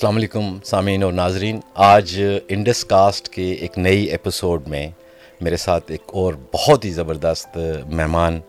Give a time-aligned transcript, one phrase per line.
[0.00, 4.90] السلام علیکم سامعین اور ناظرین۔ آج انڈس کاسٹ کے ایک نئی ایپیسوڈ میں
[5.40, 8.40] میرے ساتھ ایک اور بہت ہی زبردست مہمان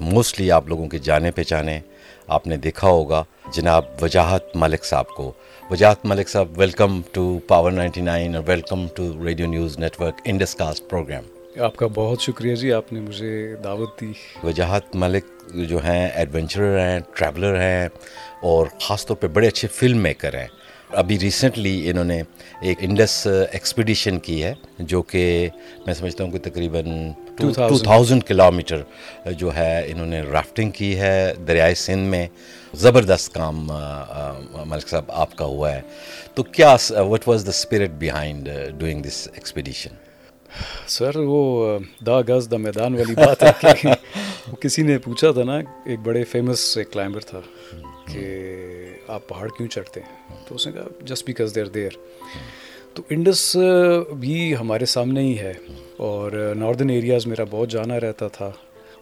[0.00, 1.80] موسٹلی آپ لوگوں کے جانے پہچانے
[2.26, 5.32] آپ نے دیکھا ہوگا۔ جناب وجاہت ملک صاحب کو۔
[5.70, 10.54] Wajahat Malik Sahab welcome to Power Ninety Nine اور welcome to Radio News Network Indus
[10.54, 11.24] cast program
[11.60, 14.12] آپ کا بہت شکریہ جی آپ نے مجھے دعوت دی۔
[14.44, 15.24] وجاہت ملک
[15.54, 17.88] جو ہیں ایڈونچرر ہیں ٹریولر ہیں
[18.42, 20.46] اور خاص طور پہ بڑے اچھے فلم میکر ہیں۔
[20.92, 22.22] ابھی ریسنٹلی انہوں نے
[22.60, 25.48] ایک انڈس ایکسپیڈیشن کی ہے جو کہ
[25.86, 28.82] میں سمجھتا ہوں کہ تقریباً ٹو تھاؤزنڈ کلو میٹر
[29.32, 32.26] جو ہے انہوں نے رافٹنگ کی ہے دریائے سندھ میں۔
[32.74, 33.70] زبردست کام
[34.66, 35.80] ملک صاحب آپ کا ہوا ہے۔
[36.34, 39.94] تو کیا what was the spirit behind doing this expedition
[40.88, 43.88] sir وہ دا گز دا میدان والی بات ہے کہ
[44.60, 47.40] کسی نے پوچھا تھا نا ایک بڑے فیمس کلائمبر تھا
[48.12, 51.90] کہ آپ پہاڑ کیوں چڑھتے ہیں؟ تو اس نے کہا جسٹ بیکاز دیر دیر
[52.94, 53.56] تو انڈس
[54.18, 55.52] بھی ہمارے سامنے ہی ہے
[55.96, 58.50] اور ناردرن ایریاز میرا بہت جانا رہتا تھا۔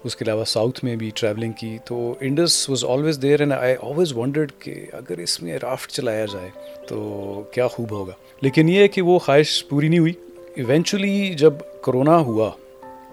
[0.04, 3.76] اس کے علاوہ ساؤتھ میں بھی ٹریولنگ کی۔ تو Indus was always there and I
[3.82, 6.50] always wondered کہ اگر اس میں رافٹ چلایا جائے
[6.88, 10.12] تو کیا خوب ہوگا۔ لیکن یہ ہے کہ وہ خواہش پوری نہیں ہوئی۔
[10.54, 12.50] ایونچولی جب کرونا ہوا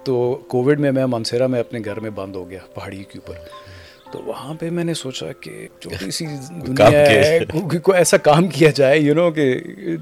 [0.04, 3.65] تو کووڈ میں میں منصیرہ میں اپنے گھر میں بند ہو گیا پہاڑی کے اوپر۔
[4.12, 6.26] تو وہاں پہ میں نے سوچا کہ چھوٹی سی
[6.68, 9.54] دنیا ہے؟ کوئی ایسا کام کیا جائے یو نو کہ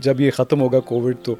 [0.01, 1.35] جب یہ ختم ہوگا کووڈ تو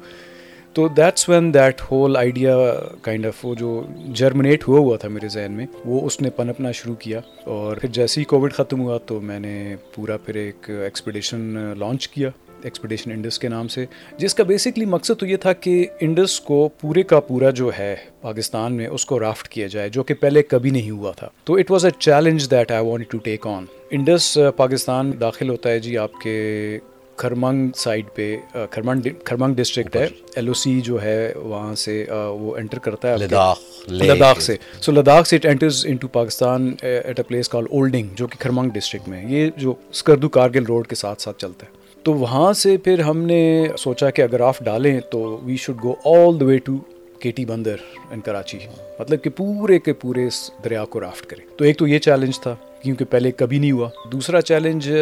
[0.72, 2.56] تو that's when that whole idea
[3.02, 3.70] kind of وہ جو
[4.14, 7.88] جرمنیٹ ہوا ہوا تھا میرے ذہن میں وہ اس نے پنپنا شروع کیا اور پھر
[7.88, 9.54] جیسے ہی کووڈ ختم ہوا تو میں نے
[9.94, 11.40] پورا پھر ایک ایکسپیڈیشن
[11.78, 12.30] لانچ کیا۔
[12.64, 13.84] ایکسپیڈیشن انڈس کے نام سے
[14.18, 17.94] جس کا بیسکلی مقصد تو یہ تھا کہ انڈس کو پورے کا پورا جو ہے
[18.20, 21.54] پاکستان میں اس کو رافٹ کیا جائے جو کہ پہلے کبھی نہیں ہوا تھا۔ تو
[21.54, 25.78] it was a challenge that I want to take on Indus Pakistan داخل ہوتا ہے
[25.78, 26.78] جی آپ کے
[27.16, 28.36] کھرمنگ سائڈ پہ
[28.70, 33.16] کھرمنگ کھرمنگ ڈسٹرکٹ ہے۔ ایل او سی جو ہے وہاں سے وہ انٹر کرتا ہے
[33.18, 38.08] لداخ سے۔ سو لداخ سے it enters in to Pakistan at a place call Olding
[38.14, 41.82] جو کہ کھرمنگ ڈسٹرکٹ میں یہ جو اسکردو کارگل روڈ کے ساتھ ساتھ چلتا ہے۔
[42.04, 45.94] تو وہاں سے پھر ہم نے سوچا کہ اگر آپ ڈالیں تو we should go
[46.04, 46.76] all the way to
[47.18, 47.76] K T Bandar
[48.10, 48.58] ان کراچی
[48.98, 52.40] مطلب کہ پورے کے پورے اس دریا کو رافٹ کریں۔ تو ایک تو یہ چیلنج
[52.40, 54.92] تھا، کیونکہ پہلے کبھی نہیں ہوا۔ دوسرا چیلنج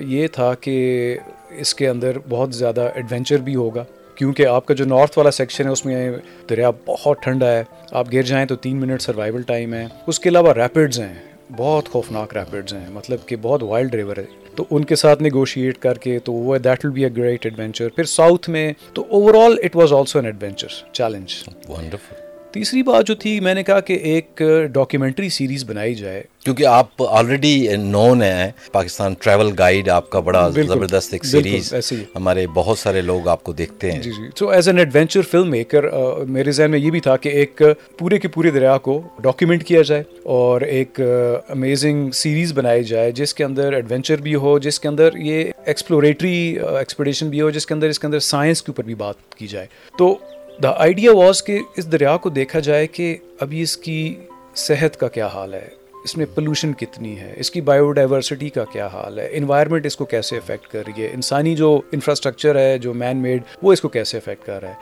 [0.00, 1.16] یہ تھا کہ
[1.50, 3.84] اس کے اندر بہت زیادہ ایڈونچر بھی ہوگا۔
[4.14, 6.12] کیونکہ آپ کا جو نارتھ والا سیکشن ہے، اس میں
[6.50, 10.28] دریا بہت ٹھنڈا ہے۔ آپ گر جائیں تو تین منٹ سروائیول ٹائم ہے۔ اس کے
[10.28, 11.14] علاوہ ریپڈز ہیں،
[11.56, 15.78] بہت خوفناک ریپڈز ہیں۔ مطلب کہ بہت وائلڈ ریور ہے۔ تو ان کے ساتھ نیگوشیٹ
[15.78, 19.06] کر کے تو وہ that will be a great adventure پھر ساؤتھ میں تو
[19.44, 21.34] overall it was also an adventure challenge
[21.68, 22.21] wonderful
[22.52, 24.42] تیسری بات جو تھی میں نے کہا کہ ایک
[24.72, 30.48] ڈاکیومنٹری سیریز بنائی جائے۔ کیونکہ آپ آلریڈی نون ہیں پاکستان ٹریول گائیڈ آپ کا بڑا
[30.48, 31.72] زبردست ایک سیریز
[32.16, 35.50] ہمارے بہت سارے لوگ آپ کو دیکھتے ہیں۔ جی جی۔ So as an adventure film
[35.50, 35.84] maker
[36.28, 37.62] میرے ذہن میں یہ بھی تھا کہ ایک
[37.98, 41.00] پورے کے پورے دریا کو ڈاکیومنٹ کیا جائے اور ایک
[41.48, 46.58] امیزنگ سیریز بنائی جائے جس کے اندر ایڈونچر بھی ہو جس کے اندر یہ ایکسپلوریٹری
[46.78, 49.46] ایکسپیڈیشن بھی ہو جس کے اندر اس کے اندر سائنس کے اوپر بھی بات کی
[49.46, 49.66] جائے۔
[49.98, 50.18] تو
[50.62, 54.14] دا آئیڈیا واز کہ اس دریا کو دیکھا جائے کہ ابھی اس کی
[54.54, 55.68] صحت کا کیا حال ہے
[56.04, 59.96] اس میں پولوشن کتنی ہے اس کی بایو ڈائیورسٹی کا کیا حال ہے انوائرمنٹ اس
[59.96, 63.80] کو کیسے افیکٹ کر رہی ہے انسانی جو انفراسٹرکچر ہے جو مین میڈ وہ اس
[63.80, 64.74] کو کیسے افیکٹ کر رہا ہے۔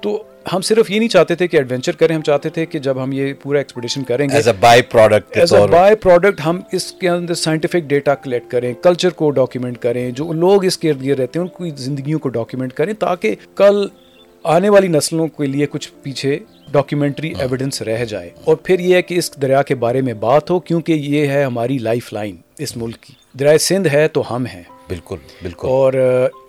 [0.00, 3.02] تو ہم صرف یہ نہیں چاہتے تھے کہ ایڈونچر کریں ہم چاہتے تھے کہ جب
[3.02, 7.08] ہم یہ پورا ایکسپیڈیشن کریں گے as a byproduct as a byproduct ہم اس کے
[7.08, 11.20] اندر سائنٹیفک ڈیٹا کلیکٹ کریں کلچر کو ڈاکیومنٹ کریں جو لوگ اس کے ارد گرد
[11.20, 13.86] رہتے ہیں ان کی زندگیوں کو ڈاکیومنٹ کریں تاکہ کل
[14.44, 16.38] آنے والی نسلوں کے لیے کچھ پیچھے
[16.72, 20.50] ڈاکیومنٹری ایویڈنس رہ جائے۔ اور پھر یہ ہے کہ اس دریا کے بارے میں بات
[20.50, 24.46] ہو کیونکہ یہ ہے ہماری لائف لائن اس ملک کی۔ دریائے سندھ ہے تو ہم
[24.46, 25.92] ہیں۔ بالکل بالکل۔ اور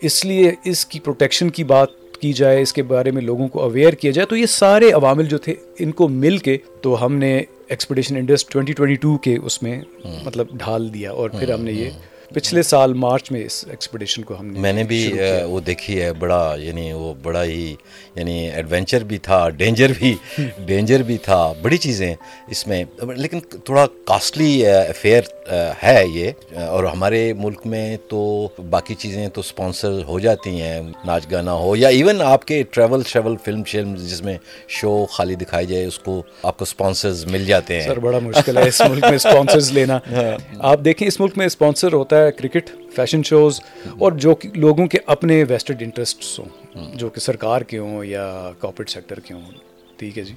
[0.01, 1.88] اس لیے اس کی پروٹیکشن کی بات
[2.22, 5.25] کی جائے اس کے بارے میں لوگوں کو اویئر کیا جائے تو یہ سارے عوامل
[5.25, 9.38] جو تھے ان کو مل کے تو ہم نے expedition Indus twenty twenty two کے
[9.44, 9.81] اس میں
[10.24, 11.89] مطلب ڈھال دیا اور پھر ہم نے یہ
[12.36, 15.00] پچھلے سال مارچ میں اس ایکسپیڈیشن کو ہم نے میں نے بھی
[15.44, 17.76] وہ دیکھی ہے بڑا یعنی وہ بڑا ہی
[18.16, 20.14] یعنی ایڈونچر بھی تھا ڈینجر بھی
[20.66, 22.14] ڈینجر بھی تھا بڑی چیزیں
[22.48, 22.84] اس میں۔
[23.16, 25.22] لیکن تھوڑا کاسٹلی افیئر
[25.84, 28.22] ہے یہ۔ اور ہمارے ملک میں تو
[28.70, 33.02] باقی چیزیں تو اسپانسر ہو جاتی ہیں ناچ گانا ہو یا ایون آپ کے ٹریول
[33.08, 34.38] شیول فلم شلم جس میں
[34.68, 38.58] شو خالی دکھائی جائے اس کو آپ کو اسپانسرز مل جاتے ہیں۔ سر بڑا مشکل
[38.58, 42.25] ہے اس ملک میں اسپانسرز لینا۔ ہاں۔ آپ دیکھیں اس ملک میں اسپانسر ہوتا ہے
[42.31, 43.60] کرکٹ فیشن شوز
[44.00, 48.27] اور جو لوگوں کے اپنے ویسٹڈ انٹرسٹس ہوں جو کہ سرکار کے ہوں یا
[48.60, 49.51] کارپوریٹ سیکٹر کے ہوں
[49.98, 50.33] ٹھیک ہے جی۔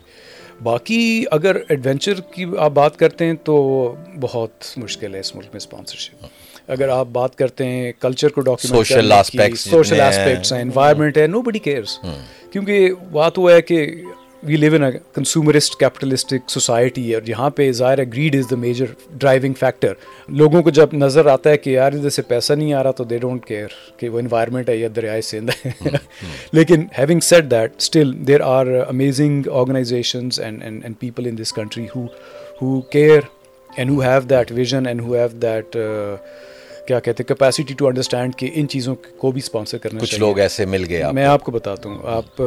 [0.63, 3.57] باقی اگر ایڈونچر کی آپ بات کرتے ہیں تو
[4.21, 6.25] بہت مشکل ہے اس ملک میں اسپانسرشپ
[6.69, 8.87] اگر آپ بات کرتے ہیں کلچر کو ڈاکیومنٹ
[9.59, 11.99] سوشل ایسپیکٹس ہیں۔ انوائرمنٹ ہے نو بڈی کیئرس
[12.53, 13.85] کیونکہ بات ہوا ہے کہ
[14.43, 14.83] وی لیو ان
[15.15, 19.93] کنزیومرسٹ کیپٹلسٹک سوسائٹی اور یہاں پہ ظاہر ہے grade is the major driving factor
[20.31, 23.05] لوگوں کو جب نظر آتا ہے کہ یار ادھر سے پیسہ نہیں آ رہا تو
[23.05, 25.71] دے ڈونٹ کیئر کہ وہ انوائرمنٹ ہے یا دریائے سندھ ہے۔
[26.53, 31.87] لیکن having said that still there are amazing organizations and and people in this country
[31.97, 32.05] who
[32.63, 33.21] who care
[33.71, 35.77] and who have that vision and who have that
[36.89, 40.39] کیا کہتے ہیں کیپیسٹی ٹو انڈرسٹینڈ کہ ان چیزوں کو بھی اسپانسر کرنا کچھ لوگ
[40.39, 42.43] ایسے مل گئے میں آپ کو بتاتا ہوں آپ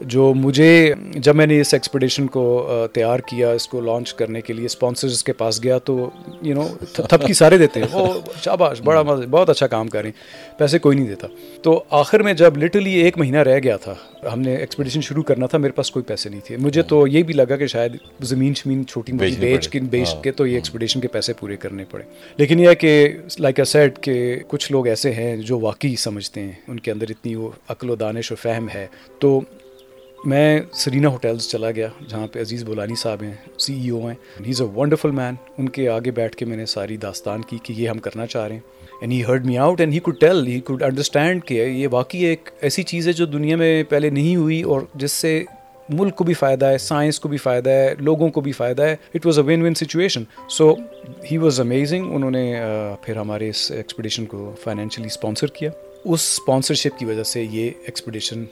[0.00, 0.70] جو مجھے
[1.16, 2.44] جب میں نے اس ایکسپیڈیشن کو
[2.92, 6.08] تیار کیا اس کو لانچ کرنے کے لیے اسپانسرز کے پاس گیا تو
[6.42, 8.06] یو نو تھپکی سارے دیتے ہیں۔ وہ
[8.44, 10.10] شاباش بڑا بہت اچھا کام کریں
[10.58, 11.26] پیسے کوئی نہیں دیتا۔
[11.62, 13.94] تو آخر میں جب لٹرلی ایک مہینہ رہ گیا تھا
[14.32, 17.22] ہم نے ایکسپیڈیشن شروع کرنا تھا میرے پاس کوئی پیسے نہیں تھے۔ مجھے تو یہ
[17.22, 17.96] بھی لگا کہ شاید
[18.30, 21.84] زمین شمین چھوٹی موٹی بیچ کے بیچ کے تو یہ ایکسپیڈیشن کے پیسے پورے کرنے
[21.90, 22.02] پڑے۔
[22.36, 22.92] لیکن یہ کہ
[23.38, 27.06] لائک اے سیٹ کہ کچھ لوگ ایسے ہیں جو واقعی سمجھتے ہیں، ان کے اندر
[27.08, 28.86] اتنی وہ عقل و دانش و فہم ہے۔
[29.18, 29.40] تو
[30.24, 34.14] میں سرینا ہوٹلز چلا گیا، جہاں پہ عزیز بولانی صاحب ہیں، سی ای او ہیں۔
[34.46, 37.58] ہی از اے ونڈرفل مین ان کے آگے بیٹھ کے میں نے ساری داستان کی
[37.62, 40.20] کہ یہ ہم کرنا چاہ رہے ہیں۔ And he heard me out and he could
[40.20, 44.10] tell he could understand کہ یہ واقعی ایک ایسی چیز ہے جو دنیا میں پہلے
[44.10, 45.44] نہیں ہوئی اور جس سے
[45.88, 48.96] ملک کو بھی فائدہ ہے سائنس کو بھی فائدہ ہے، لوگوں کو بھی فائدہ ہے۔
[49.14, 50.74] It was a win win situation so
[51.30, 52.54] he was amazing انہوں نے
[53.02, 55.70] پھر ہمارے اس ایکسپیڈیشن کو فائنینشلی اسپانسر کیا۔
[56.04, 58.44] اس اسپانسرشپ کی وجہ سے یہ ایکسپیڈیشن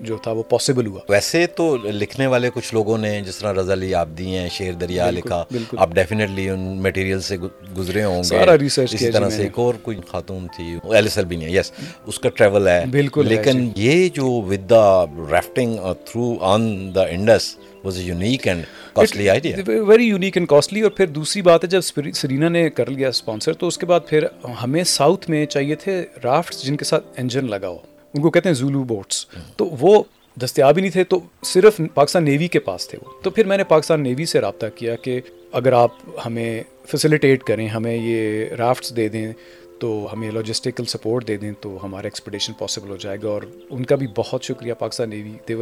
[0.00, 3.72] جو تھا وہ پاسبل ہوا۔ ویسے تو لکھنے والے کچھ لوگوں نے جس طرح رضا
[3.72, 5.44] علی آپ دی ہیں شیر دریا لکھا
[5.76, 7.36] آپ ڈیفینیٹلی ان میٹیریل سے
[7.78, 10.64] گزرے ہوں گے۔ سارا ریسرچ اسی طرح سے ایک اور کوئی خاتون تھی
[10.94, 11.72] ایلس البینیا یس
[12.06, 15.76] اس کا ٹریول ہے۔ بالکل لیکن یہ جو with the rafting
[16.06, 17.54] through on the Indus
[17.84, 18.64] was a unique and
[18.94, 19.56] costly idea
[19.88, 21.80] very unique and costly اور پھر دوسری بات ہے جب
[22.14, 24.24] سرینا نے کر لیا اسپانسر تو اس کے بعد پھر
[24.62, 27.78] ہمیں ساؤتھ میں چاہیے تھے رافٹ جن کے ساتھ انجن لگا ہو۔
[28.14, 29.26] ان کو کہتے ہیں زولو بوٹس
[29.56, 30.02] تو وہ
[30.42, 33.56] دستیاب ہی نہیں تھے تو صرف پاکستان نیوی کے پاس تھے وہ۔ تو پھر میں
[33.56, 35.20] نے پاکستان نیوی سے رابطہ کیا کہ
[35.52, 35.90] اگر آپ
[36.26, 39.32] ہمیں فیسیلیٹیٹ کریں ہمیں یہ رافٹس دے دیں
[39.78, 43.84] تو ہمیں لاجسٹیکل سپورٹ دے دیں تو ہمارا ایکسپیڈیشن پاسبل ہو جائے گا۔ اور ان
[43.84, 45.54] کا بھی بہت شکریہ Pakistan navy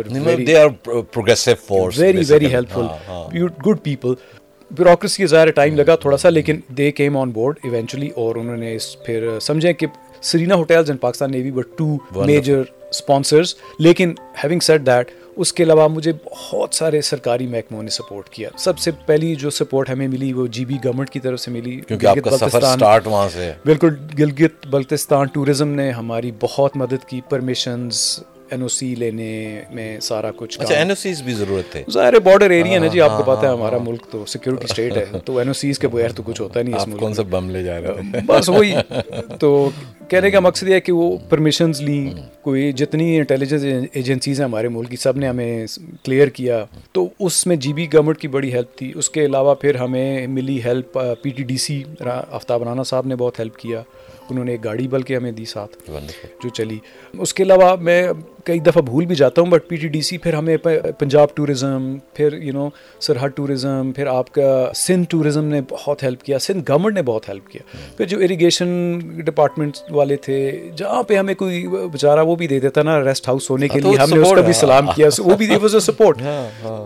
[1.96, 2.86] very very helpful
[3.66, 4.14] good people
[4.70, 8.74] bureaucracy ظاہر ٹائم لگا تھوڑا سا لیکن they came on board eventually اور انہوں نے
[8.74, 9.86] اس پھر سمجھیں کہ
[10.22, 15.62] Serena hotels and Pakistan navy but two major sponsors لیکن ہیونگ سیٹ دیٹ اس کے
[15.62, 20.08] علاوہ مجھے بہت سارے سرکاری محکموں نے سپورٹ کیا۔ سب سے پہلی جو سپورٹ ہمیں
[20.08, 21.80] ملی وہ جی بی گورنمنٹ کی طرف سے ملی۔
[23.64, 28.20] بالکل گلگت بلتستان ٹورزم نے ہماری بہت مدد کی۔ پرمیشنز
[28.50, 32.18] این او سی لینے میں سارا کچھ اچھا این او سیز بھی ضرورت ہے۔ ظاہر
[32.20, 35.38] بارڈر ایریا ہے جی آپ کو پتا ہے ہمارا ملک تو سیکورٹی اسٹیٹ ہے۔ تو
[35.38, 37.62] این او سیز کے بغیر تو کچھ ہوتا نہیں اس ملک کون سا بم لے
[37.62, 38.74] جا رہے ہیں بس وہی۔
[39.40, 39.70] تو
[40.08, 42.10] کہنے کا مقصد یہ ہے کہ وہ پرمیشنز لیں
[42.42, 45.66] کوئی جتنی انٹیلیجنس ایجنسیز ہیں ہمارے ملک کی سب نے ہمیں
[46.04, 49.54] کلیئر کیا۔ تو اس میں جی بی گورنمنٹ کی بڑی ہیلپ تھی۔ اس کے علاوہ
[49.54, 53.82] پھر ہمیں ملی help P T D C Aftab Rana sahab نے بہت ہیلپ کیا۔
[54.30, 55.90] انہوں نے ایک گاڑی بلکہ ہمیں دی ساتھ
[56.42, 56.78] جو چلی۔
[57.18, 58.08] اس کے علاوہ میں
[58.46, 60.56] کئی دفعہ بھول بھی جاتا ہوں but P T D C پھر ہمیں
[60.98, 61.82] پنجاب ٹورزم
[62.14, 62.68] پھر یو نو
[63.00, 67.28] سرحد ٹورزم پھر آپ کا سندھ ٹورزم نے بہت ہیلپ کیا سندھ گورنمنٹ نے بہت
[67.28, 67.62] ہیلپ کیا۔
[67.96, 68.68] پھر جو اریگیشن
[69.26, 70.38] ڈپارٹمنٹ والے تھے
[70.76, 73.96] جہاں پہ ہمیں کوئی بیچارہ وہ بھی دے دیتا نا ریسٹ ہاؤس ہونے کے لیے
[73.96, 76.22] ہم نے اس کا بھی سلام کیا وہ بھی سپورٹ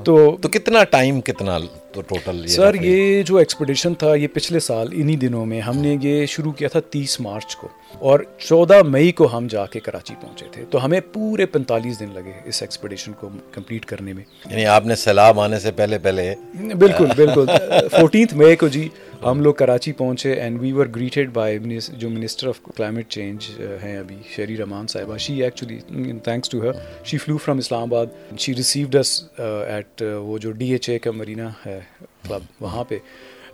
[0.04, 0.16] تو
[0.48, 1.58] کتنا ٹائم کتنا
[1.92, 5.96] تو ٹوٹل سر یہ جو ایکسپیڈیشن تھا یہ پچھلے سال انہی دنوں میں ہم نے
[6.02, 7.68] یہ شروع کیا تھا تیس مارچ کو۔
[7.98, 12.08] اور چودہ مئی کو ہم جا کے کراچی پہنچے تھے۔ تو ہمیں پورے پینتالیس دن
[12.14, 16.34] لگے اس ایکسپیڈیشن کو کمپلیٹ کرنے میں۔ یعنی آپ نے سیلاب آنے سے پہلے پہلے
[16.78, 17.46] بالکل بالکل۔
[17.90, 18.88] فورٹینتھ مئی کو جی
[19.24, 21.58] ہم لوگ کراچی پہنچے and we were greeted by
[21.88, 23.46] جو منسٹر آف کلائمیٹ چینج
[23.82, 25.16] ہیں ابھی Sherry Rehman sahiba.
[25.16, 25.78] She actually
[26.24, 28.06] thanks to her she flew from Islamabad.
[28.38, 29.24] She received us
[29.68, 31.80] at وہ جو ڈی ایچ اے کا مرینا ہے
[32.28, 32.98] کلب وہاں پہ۔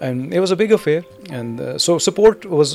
[0.01, 1.01] And it was a big affair
[1.31, 2.75] and so support was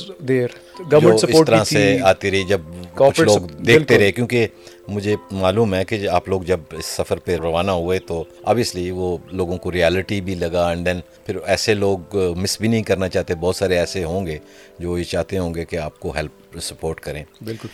[0.92, 2.60] government support طرح سے آتی رہی جب
[2.94, 4.46] کچھ لوگ دیکھتے رہے کیونکہ
[4.88, 9.18] مجھے معلوم ہے کہ آپ لوگ جب اس سفر پہ روانہ ہوئے تو ابویسلی وہ
[9.32, 13.34] لوگوں کو ریالٹی بھی لگا اینڈ دین پھر ایسے لوگ مس بھی نہیں کرنا چاہتے
[13.34, 14.38] بہت سارے ایسے ہوں گے
[14.78, 17.68] جو یہ چاہتے ہوں گے کہ آپ کو ہیلپ سپورٹ کریں۔ بالکل۔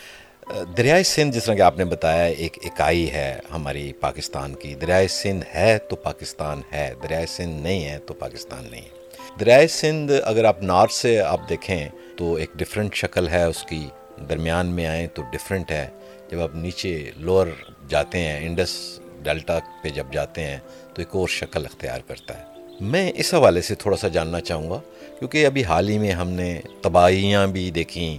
[0.77, 5.09] دریائے سندھ جس طرح کہ آپ نے بتایا ایک اکائی ہے ہماری پاکستان کی۔ دریائے
[5.09, 9.00] سندھ ہے تو پاکستان ہے دریائے سندھ نہیں ہے تو پاکستان نہیں ہے۔
[9.39, 13.87] دریائے سندھ اگر آپ نارتھ سے آپ دیکھیں تو ایک ڈفرینٹ شکل ہے، اس کی
[14.29, 15.87] درمیان میں آئیں تو ڈفرینٹ ہے۔
[16.31, 17.47] جب آپ نیچے لوور
[17.89, 18.75] جاتے ہیں انڈس
[19.23, 20.59] ڈیلٹا پہ جب جاتے ہیں
[20.95, 22.45] تو ایک اور شکل اختیار کرتا ہے۔
[22.81, 24.79] میں اس حوالے سے تھوڑا سا جاننا چاہوں گا،
[25.19, 28.19] کیونکہ ابھی حال ہی میں ہم نے تباہیاں بھی دیکھیں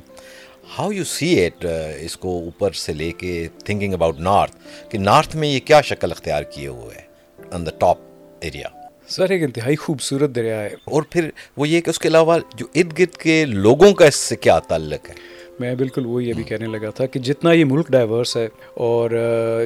[0.78, 1.66] ہاؤ یو سی ایٹ
[2.00, 4.56] اس کو اوپر سے لے کے تھنکنگ اباؤٹ نارتھ
[4.90, 7.04] کہ نارتھ میں یہ کیا شکل اختیار کیے ہوئے ہے؟
[7.52, 7.98] آن دا ٹاپ
[8.42, 8.68] ایریا
[9.12, 12.66] سر ایک انتہائی خوبصورت دریا ہے۔ اور پھر وہ یہ کہ اس کے علاوہ جو
[12.76, 15.16] ارد گرد کے لوگوں کا اس سے کیا تعلق ہے؟
[15.60, 19.10] میں بالکل وہی ابھی کہنے لگا تھا کہ جتنا یہ ملک ڈائیورس ہے اور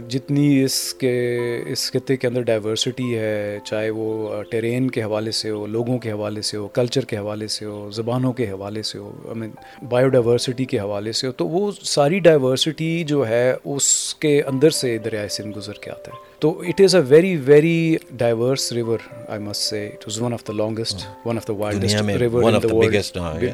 [0.09, 1.37] جتنی اس کے
[1.67, 6.11] اس خطے کے اندر ڈائیورسٹی ہے چاہے وہ ٹرین کے حوالے سے ہو لوگوں کے
[6.11, 9.49] حوالے سے ہو کلچر کے حوالے سے ہو زبانوں کے حوالے سے ہو آئی مین
[9.89, 14.69] بایو ڈائیورسٹی کے حوالے سے ہو تو وہ ساری ڈائیورسٹی جو ہے اس کے اندر
[14.69, 18.97] سے دریائے سندھ گزر کے آتا ہے۔ تو it is a very very diverse river
[19.27, 22.43] I must say it was one of the longest one of the wildest river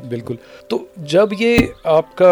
[0.09, 0.35] بالکل
[0.69, 2.31] تو جب یہ آپ کا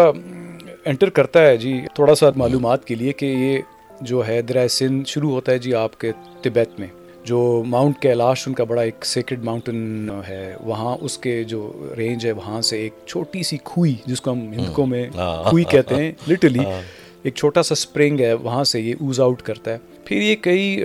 [0.84, 3.58] انٹر کرتا ہے جی تھوڑا سا معلومات کے لیے کہ یہ
[4.00, 6.12] جو ہے درائے سندھ شروع ہوتا ہے جی آپ کے
[6.42, 6.88] تبت میں
[7.24, 12.26] جو ماؤنٹ کیلاش ان کا بڑا ایک سیکرڈ ماؤنٹن ہے وہاں اس کے جو رینج
[12.26, 15.08] ہے وہاں سے ایک چھوٹی سی کھوئی جس کو ہم ہندکوں میں
[15.48, 16.64] کھوئی کہتے ہیں لٹرلی
[17.22, 20.84] ایک چھوٹا سا اسپرنگ ہے وہاں سے یہ اوز آؤٹ کرتا ہے پھر یہ کئی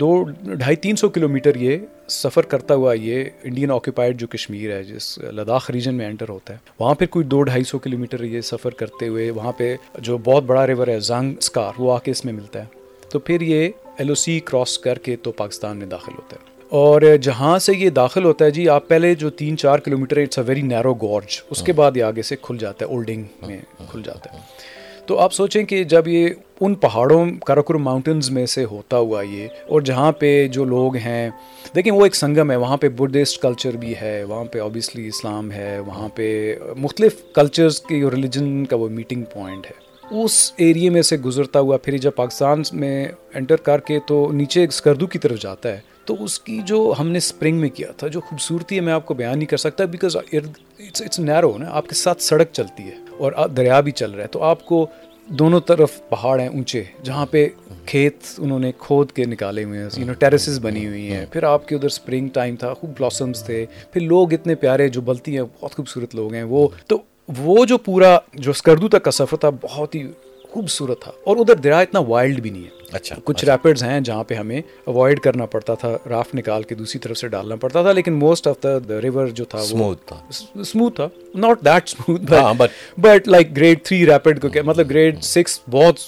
[0.00, 1.78] دو ڈھائی تین سو کلو میٹر یہ
[2.08, 6.52] سفر کرتا ہوا یہ انڈین آکوپائڈ جو کشمیر ہے جس لداخ ریجن میں انٹر ہوتا
[6.52, 9.76] ہے وہاں پھر کوئی دو ڈھائی سو کلو میٹر یہ سفر کرتے ہوئے وہاں پہ
[9.98, 12.64] جو بہت بڑا ریور ہے زنگ اسکار وہ آ کے اس میں ملتا ہے۔
[13.08, 16.52] تو پھر یہ ایل او سی کراس کر کے تو پاکستان میں داخل ہوتا ہے۔
[16.68, 20.38] اور جہاں سے یہ داخل ہوتا ہے جی آپ پہلے جو تین چار kilometre it's
[20.38, 23.60] a very narrow gorge اس کے بعد یہ آگے سے کھل جاتا ہے اولڈنگ میں
[23.90, 24.38] کھل جاتا ہے۔
[25.06, 26.28] تو آپ سوچیں کہ جب یہ
[26.60, 31.30] ان پہاڑوں کراکرم ماؤنٹنز میں سے ہوتا ہوا یہ، اور جہاں پہ جو لوگ ہیں،
[31.74, 35.52] دیکھیں وہ ایک سنگم ہے، وہاں پہ بدھسٹ کلچر بھی ہے، وہاں پہ اوبیسلی اسلام
[35.52, 39.82] ہے، وہاں پہ مختلف کلچرز کی ریلیجن کا وہ میٹنگ پوائنٹ ہے۔
[40.20, 44.64] اس ایریے میں سے گزرتا ہوا، پھر جب پاکستان میں انٹر کر کے تو نیچے
[44.64, 48.06] اسکردو کی طرف جاتا ہے۔ تو اس کی جو ہم نے اسپرنگ میں کیا تھا،
[48.06, 51.88] جو خوبصورتی ہے، میں آپ کو بیان نہیں کر سکتا بیکاز اٹس نیرو نا، آپ
[51.88, 54.86] کے ساتھ سڑک چلتی ہے۔ اور دریا بھی چل رہا ہے۔ تو آپ کو
[55.26, 57.48] دونوں طرف پہاڑ ہیں اونچے جہاں پہ
[57.86, 61.42] کھیت انہوں نے کھود کے نکالے ہوئے ہیں یو نو ٹیرسز بنی ہوئی ہیں۔ پھر
[61.42, 65.36] آپ کے ادھر اسپرنگ ٹائم تھا خوب بلاسمس تھے۔ پھر لوگ اتنے پیارے جو بلتی
[65.36, 66.98] ہیں بہت خوبصورت لوگ ہیں۔ وہ تو
[67.38, 70.06] وہ جو پورا جو اسکردو تک کا سفر تھا بہت ہی
[70.50, 74.00] خوبصورت تھا۔ اور ادھر دریا اتنا وائلڈ بھی نہیں ہے۔ اچھا کچھ ریپڈز اچھا۔ ہیں
[74.00, 77.82] جہاں پہ ہمیں اوائڈ کرنا پڑتا تھا رافٹ نکال کے دوسری طرف سے ڈالنا پڑتا
[77.82, 80.16] تھا لیکن موسٹ آف دا ریور جو تھا اسموتھ تھا۔
[80.54, 82.60] اسموتھ تھا۔ Not that smooth
[83.00, 85.98] but like grade three rapid کو مطلب گریڈ سکس بہت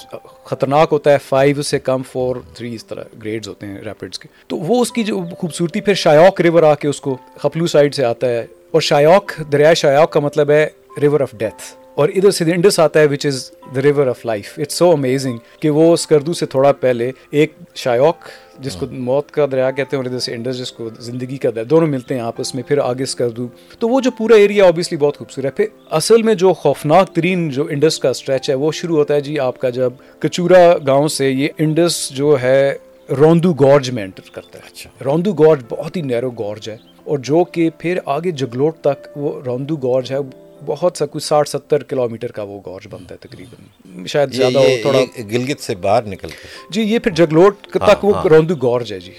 [0.44, 4.28] خطرناک ہوتا ہے۔ فائیو سے کم فور تھری اس طرح گریڈز ہوتے ہیں ریپڈس کے۔
[4.46, 7.94] تو وہ اس کی جو خوبصورتی پھر شایوک ریور آ کے اس کو خپلو سائڈ
[7.94, 10.68] سے آتا ہے۔ اور شایوک دریائے شایوک کا مطلب ہے
[11.00, 14.58] ریور آف ڈیتھ اور ادھر سے انڈس آتا ہے which is the river of life
[14.58, 18.16] it's so amazing کہ وہ اسکردو سے تھوڑا پہلے ایک شایوک
[18.58, 21.50] جس کو موت کا دریا کہتے ہیں اور ادھر سے انڈس جس کو زندگی کا
[21.50, 23.46] دریا دونوں ملتے ہیں آپس میں پھر آگے اسکردو
[23.78, 25.50] تو وہ جو پورا ایریا اوبیسلی بہت خوبصورت ہے.
[25.50, 29.20] پھر اصل میں جو خوفناک ترین جو انڈس کا اسٹریچ ہے وہ شروع ہوتا ہے
[29.20, 32.74] جی آپ کا جب کچورا گاؤں سے یہ انڈس جو ہے
[33.18, 34.64] روندو گورج میں انٹر کرتا ہے.
[34.66, 34.90] اچھا.
[35.04, 39.40] روندو گورج بہت ہی نیرو گورج ہے اور جو کہ پھر آگے جگلوٹ تک وہ
[39.46, 40.18] روندو گورج ہے
[40.64, 44.58] بہت سا کچھ ساٹھ ستر کلو میٹر کا وہ گورج بنتا ہے تقریباً۔ شاید زیادہ
[44.58, 46.28] ہو تھوڑا گلگت سے باہر نکل
[46.70, 49.12] جی یہ پھر جگلوٹ تک ہاں، وہ ہاں۔ روندو گورج ہے جی۔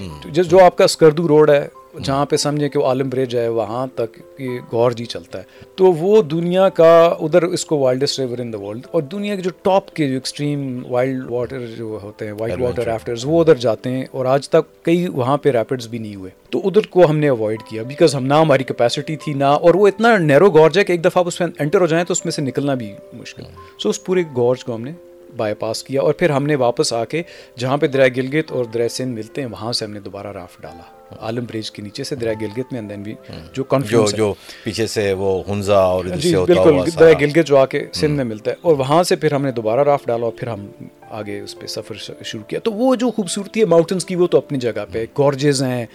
[0.43, 1.67] جو آپ کا اسکردو روڈ ہے
[2.03, 5.43] جہاں پہ سمجھیں کہ وہ عالم برج ہے وہاں تک یہ گور جی چلتا ہے۔
[5.75, 9.41] تو وہ دنیا کا ادھر اس کو وائلڈسٹ ریور ان دا ورلڈ اور دنیا کے
[9.41, 13.55] جو ٹاپ کے جو ایکسٹریم وائلڈ واٹر جو ہوتے ہیں وائٹ واٹر ریفٹرز وہ ادھر
[13.55, 17.09] جاتے ہیں اور آج تک کئی وہاں پہ ریپڈز بھی نہیں ہوئے۔ تو ادھر کو
[17.09, 20.49] ہم نے اوائڈ کیا بیکاز ہم نہ ہماری کیپیسٹی تھی نہ اور وہ اتنا نیرو
[20.49, 22.73] گورج ہے کہ ایک دفعہ اس میں انٹر ہو جائیں تو اس میں سے نکلنا
[22.73, 23.43] بھی مشکل۔
[23.79, 24.91] سو اس پورے گورج کو ہم نے
[25.37, 27.23] بائی پاس کیا اور پھر ہم نے واپس آ کے
[27.57, 30.61] جہاں پہ دریا گلگت اور دریا سندھ ملتے ہیں وہاں سے ہم نے دوبارہ رافٹ
[30.61, 33.15] ڈالا۔ عالم برج کے نیچے سے دریا گلگت میں اندین بھی
[33.53, 34.33] جو جو جو
[34.63, 38.51] پیچھے سے وہ ہنزا اور جی بالکل دریا گلگت جو آ کے سندھ میں ملتا
[38.51, 40.67] ہے۔ اور وہاں سے پھر ہم نے دوبارہ رافٹ ڈالا اور پھر ہم
[41.09, 44.37] آگے اس پہ سفر شروع کیا۔ تو وہ جو خوبصورتی ہے ماؤنٹنس کی وہ تو
[44.37, 45.85] اپنی جگہ پہ گورجز ہیں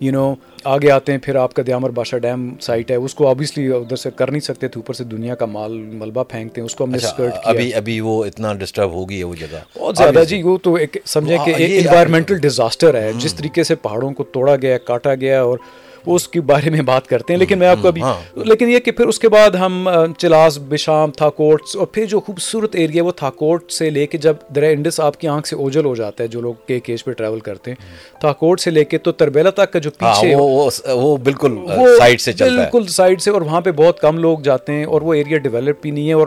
[0.00, 3.28] یو نو آگے آتے ہیں پھر آپ کا دیامر بادشاہ ڈیم سائٹ ہے اس کو
[3.28, 6.66] آبویسلی ادھر سے کر نہیں سکتے تھے اوپر سے دنیا کا مال ملبہ پھینکتے ہیں
[6.66, 9.24] اس کو ہم نے اسکرٹ اچھا، کیا ابھی ابھی وہ اتنا ڈسٹرب ہو گئی ہے
[9.24, 13.34] وہ جگہ۔ بہت زیادہ جی وہ تو ایک سمجھیں کہ ایک انوائرمنٹل ڈیزاسٹر ہے۔ جس
[13.34, 15.58] طریقے سے پہاڑوں کو توڑا گیا کاٹا گیا اور
[16.06, 18.78] اس کے بارے میں بات کرتے ہیں لیکن میں آپ کو ابھی ہاں۔ لیکن یہ
[18.78, 19.86] کہ پھر اس کے بعد ہم
[20.18, 24.70] چلاس بشام تھاکوٹ اور پھر جو خوبصورت ایریا وہ تھاکوٹ سے لے کے جب دریا
[24.70, 27.40] انڈس آپ کی آنکھ سے اوجل ہو جاتا ہے جو لوگ کے کیش پہ ٹریول
[27.40, 31.56] کرتے ہیں تھاکوٹ سے لے کے تو تربیلا تک کا جو ہاں، پیچھے وہ بالکل
[31.98, 35.14] سائڈ سے بالکل سائڈ سے اور وہاں پہ بہت کم لوگ جاتے ہیں اور وہ
[35.14, 36.26] ایریا ڈیولپ بھی نہیں ہے اور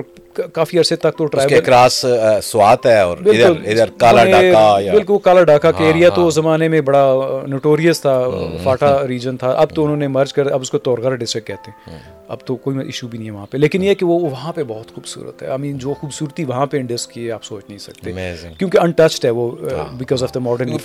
[0.54, 2.06] کافی عرصے تک تو ٹرائبل کراس
[2.44, 6.68] سوات ہے اور ادھر ادھر کالا ڈاکا بالکل کالا ڈاکا کے ایریا تو اس زمانے
[6.68, 7.14] میں بڑا
[7.48, 8.22] نوٹوریس تھا
[8.64, 11.72] فاٹا ریجن تھا۔ اب تو انہوں نے مرج کر اب اس کو تورگھر ڈسٹرکٹ کہتے
[11.72, 14.54] ہیں۔ اب تو کوئی ایشو بھی نہیں ہے وہاں پہ۔ لیکن یہ کہ وہ وہاں
[14.54, 17.64] پہ بہت خوبصورت ہے۔ آئی مین جو خوبصورتی وہاں پہ انڈس کی ہے آپ سوچ
[17.70, 18.12] نہیں سکتے۔
[18.58, 19.52] کیونکہ انٹچڈ ہے وہ
[19.98, 20.78] because of the modern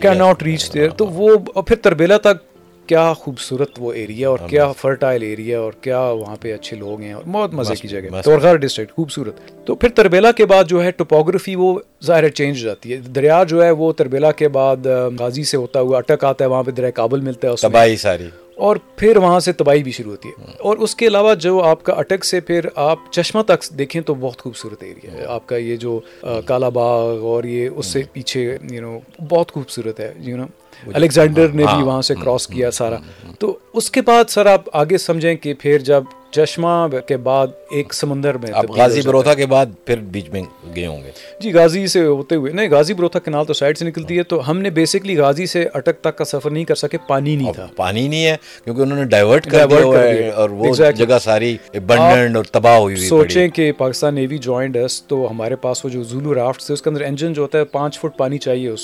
[0.00, 2.53] can not reach there تو وہ پھر تربیلا تک
[2.86, 7.12] کیا خوبصورت وہ ایریا اور کیا فرٹائل ایریا اور کیا وہاں پہ اچھے لوگ ہیں
[7.12, 10.90] اور بہت مزے کی جگہ تورغار ڈسٹرکٹ خوبصورت۔ تو پھر تربیلا کے بعد جو ہے
[10.90, 14.86] ٹوپوگرافی وہ ظاہر چینج ہو جاتی ہے۔ دریا جو ہے وہ تربیلا کے بعد
[15.18, 18.28] غازی سے ہوتا ہوا اٹک آتا ہے وہاں پہ دریا کابل ملتا ہے تباہی ساری۔
[18.56, 21.82] اور پھر وہاں سے تباہی بھی شروع ہوتی ہے۔ اور اس کے علاوہ جو آپ
[21.82, 25.56] کا اٹک سے پھر آپ چشمہ تک دیکھیں تو بہت خوبصورت ایریا ہے۔ آپ کا
[25.56, 26.00] یہ جو
[26.46, 28.98] کالا باغ اور یہ اس سے پیچھے یو نو
[29.28, 30.44] بہت خوبصورت ہے یو نو
[30.86, 32.96] الیگزینڈر نے بھی ہاں۔ وہاں سے کراس کیا سارا۔
[33.38, 36.68] تو اس کے بعد سر آپ آگے سمجھیں کہ پھر جب چشمہ
[37.08, 40.42] کے بعد ایک سمندر میں غازی بروتھا کے بعد پھر بیچ میں
[40.76, 41.10] گئے ہوں گے۔
[41.40, 44.50] جی غازی سے ہوتے ہوئے نہیں غازی بروتھا کنال تو سائڈ سے نکلتی ہے تو
[44.50, 47.66] ہم نے بیسکلی غازی سے اٹک تک کا سفر نہیں کر سکے پانی نہیں تھا۔
[47.76, 52.44] پانی نہیں ہے کیونکہ انہوں نے ڈائیورٹ کر دیا اور وہ جگہ ساری ابنڈنٹ اور
[52.52, 56.34] تباہ ہوئی ہوئی سوچیں کہ پاکستان نیوی جوائنڈ ہے تو ہمارے پاس وہ جو زولو
[56.34, 58.80] رافٹ ہے اس کے اندر انجن جو ہوتا ہے پانچ فٹ پانی چاہیے اس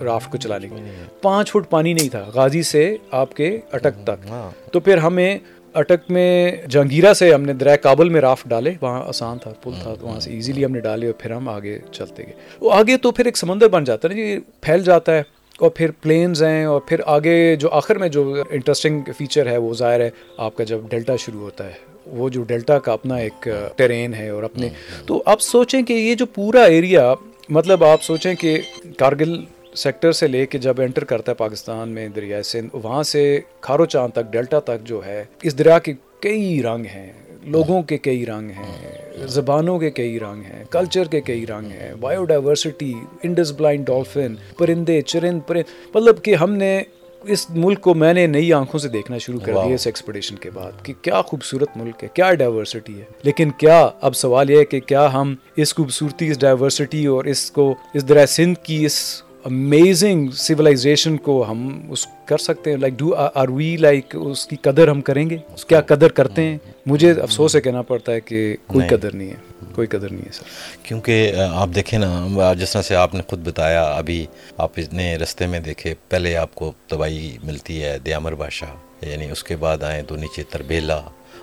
[0.00, 0.74] رافٹ کو چلانے کے
[1.22, 4.32] پانچ فٹ پانی نہیں تھا، غازی سے آپ کے اٹک تک۔
[4.72, 5.38] تو پھر ہمیں
[5.74, 9.72] اٹک میں، جہانگیرہ سے ہم نے دریا کابل میں رافٹ ڈالے، وہاں آسان تھا، پل
[9.82, 12.72] تھا، تو وہاں سے ایزیلی ہم نے ڈالے اور پھر ہم آگے چلتے گئے۔ وہ
[12.72, 15.22] آگے تو پھر ایک سمندر بن جاتا ہے نا جی پھیل جاتا ہے
[15.58, 19.72] اور پھر پلینز ہیں اور پھر آگے جو آخر میں جو انٹرسٹنگ فیچر ہے، وہ
[19.74, 21.72] ظاہر ہے آپ کا جب ڈیلٹا شروع ہوتا ہے،
[22.06, 24.68] وہ جو ڈیلٹا کا اپنا ایک ٹرین ہے اور اپنے۔
[25.06, 27.12] تو آپ سوچیں کہ یہ جو پورا ایریا
[27.48, 28.58] مطلب آپ سوچیں کہ
[28.98, 29.36] کارگل
[29.74, 33.84] سیکٹر سے لے کے جب انٹر کرتا ہے پاکستان میں دریائے سندھ وہاں سے کھارو
[33.84, 37.12] چاند تک ڈیلٹا تک جو ہے اس دریا کے کئی رنگ ہیں۔
[37.42, 41.94] لوگوں کے کئی رنگ ہیں زبانوں کے کئی رنگ ہیں کلچر کے کئی رنگ ہیں۔
[42.00, 46.82] Biodiversity Indus blind dolphin پرندے چرند پرند۔ مطلب کہ ہم نے
[47.22, 50.50] اس ملک کو میں نے نئی آنکھوں سے دیکھنا شروع کر دیا اس ایکسپیڈیشن کے
[50.50, 54.64] بعد کہ کیا خوبصورت ملک ہے کیا ڈائیورسٹی ہے۔ لیکن کیا اب سوال یہ ہے
[54.64, 59.22] کہ کیا ہم اس خوبصورتی اس ڈائیورسٹی اور اس کو اس دریا سندھ کی اس
[59.44, 62.76] امیزنگ سویلائزیشن کو ہم اس کر سکتے ہیں.
[62.76, 65.36] Like do are we like اس کی قدر ہم کریں گے؟
[65.68, 69.36] کیا قدر کرتے ہیں؟ مجھے افسوس ہے کہنا پڑتا ہے کہ کوئی قدر نہیں ہے.
[69.74, 70.44] کوئی قدر نہیں ہے سر.
[70.82, 74.24] کیونکہ آپ دیکھیں نا جس طرح سے آپ نے خود بتایا ابھی
[74.56, 79.44] آپ اتنے رستے میں دیکھے پہلے آپ کو دوائی ملتی ہے دیامر بادشاہ یعنی اس
[79.44, 80.96] کے بعد آئیں تو نیچے تربیلا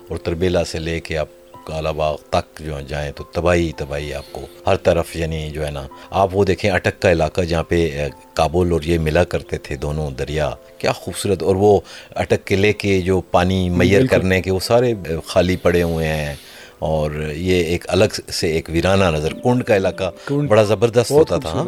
[0.10, 1.28] اور تربیلا سے لے کے آپ
[1.67, 5.71] کالا باغ تک جو جائیں تو تباہی تباہی آپ کو ہر طرف یعنی جو ہے
[5.71, 9.75] نا آپ وہ دیکھیں اٹک کا علاقہ جہاں پہ کابل اور یہ ملا کرتے تھے
[9.75, 11.80] دونوں دریا۔ کیا خوبصورت اور وہ
[12.15, 14.93] اٹک قلعے کے جو پانی میئر کرنے کے وہ سارے
[15.25, 16.36] خالی پڑے ہوئے ہیں۔
[16.80, 20.12] اور یہ ایک الگ سے ایک ویرانہ نظر کنڈ کا علاقہ
[20.50, 21.63] بڑا زبردست ہوتا تھا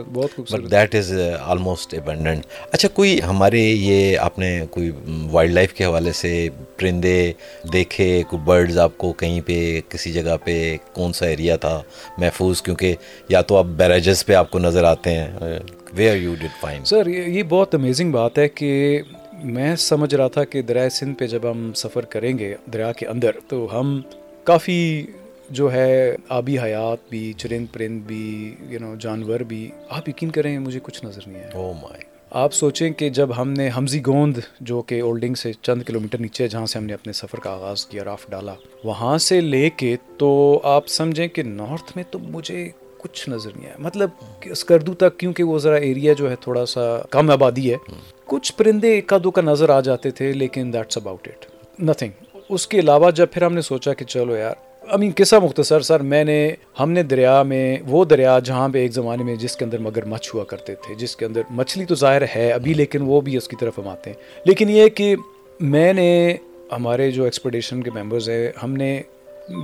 [0.52, 4.91] but that is almost abundant اچھا کوئی ہمارے یہ آپ نے کوئی
[5.32, 7.32] وائلڈ لائف کے حوالے سے پرندے
[7.74, 11.82] دیکھے کوئی برڈز آپ کو کہیں پہ کسی جگہ پہ کون سا ایریا تھا
[12.17, 12.95] محفوظ؟ کیونکہ
[13.30, 15.60] یا تو آپ بیراجز پہ آپ کو نظر آتے ہیں
[15.93, 19.02] where you did fine sir یہ بہت امیزنگ بات ہے کہ
[19.43, 23.06] میں سمجھ رہا تھا کہ دریائے سندھ پہ جب ہم سفر کریں گے دریا کے
[23.06, 24.02] اندر تو ہم
[24.49, 25.05] کافی
[25.49, 30.59] جو ہے آبی حیات بھی چرند پرند بھی یو نو جانور بھی۔ آپ یقین کریں
[30.59, 34.81] مجھے کچھ نظر نہیں او مائی آپ سوچیں کہ جب ہم نے حمزی گوند جو
[34.81, 38.03] کہ اولڈنگ سے چند کلومیٹر نیچے جہاں سے ہم نے اپنے سفر کا آغاز کیا
[38.03, 43.29] راف ڈالا وہاں سے لے کے تو آپ سمجھیں کہ نارتھ میں تو مجھے کچھ
[43.29, 44.09] نظر نہیں آیا۔ مطلب
[44.45, 47.77] اسکردو تک کیونکہ وہ ذرا ایریا جو ہے تھوڑا سا کم آبادی ہے۔
[48.25, 51.45] کچھ پرندے ایک دو کا نظر آ جاتے تھے لیکن دیٹس اباؤٹ اٹ
[51.81, 52.12] نتھنگ
[52.49, 54.55] اس کے علاوہ جب پھر ہم نے سوچا کہ چلو یار
[54.88, 56.38] امین قصہ مختصر سر میں نے
[56.79, 60.05] ہم نے دریا میں وہ دریا جہاں پہ ایک زمانے میں جس کے اندر مگر
[60.05, 63.38] مچھ ہوا کرتے تھے جس کے اندر مچھلی تو ظاہر ہے ابھی لیکن وہ بھی
[63.38, 65.15] اس کی طرف ہم آتے ہیں۔ لیکن یہ کہ
[65.59, 66.35] میں نے
[66.71, 69.01] ہمارے جو ایکسپیڈیشن کے ممبرز ہیں ہم نے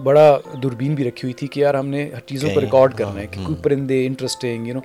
[0.03, 3.21] بڑا دوربین بھی رکھی ہوئی تھی کہ یار ہم نے ہر چیزوں کو ریکارڈ کرنا
[3.21, 4.79] ہے کہ کوئی پرندے انٹرسٹنگ یو نو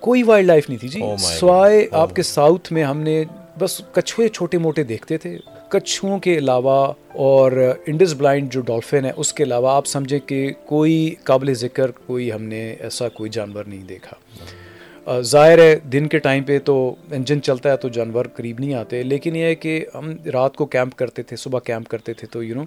[0.00, 3.22] کوئی وائلڈ لائف نہیں تھی جی۔ Oh سوائے آپ کے ساؤتھ میں ہم نے
[3.58, 5.36] بس کچھوے چھوٹے موٹے دیکھتے تھے۔
[5.68, 7.52] کچھوؤں کے علاوہ اور
[7.86, 12.32] انڈس بلائنڈ جو ڈولفن ہے، اس کے علاوہ آپ سمجھیں کہ کوئی قابل ذکر کوئی
[12.32, 17.42] ہم نے ایسا کوئی جانور نہیں دیکھا۔ ظاہر ہے دن کے ٹائم پہ تو انجن
[17.42, 20.94] چلتا ہے تو جانور قریب نہیں آتے، لیکن یہ ہے کہ ہم رات کو کیمپ
[20.94, 22.62] کرتے تھے، صبح کیمپ کرتے تھے تو you know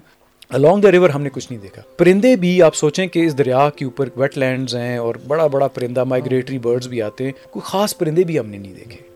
[0.48, 3.70] along the river ہم نے کچھ نہیں دیکھا۔ پرندے بھی آپ سوچیں کہ اس دریا
[3.76, 7.60] کے اوپر ویٹ لینڈز ہیں اور بڑا بڑا پرندہ مائگریٹری برڈز بھی آتے ہیں۔ کوئی
[7.64, 9.09] خاص پرندے بھی ہم نے نہیں دیکھے۔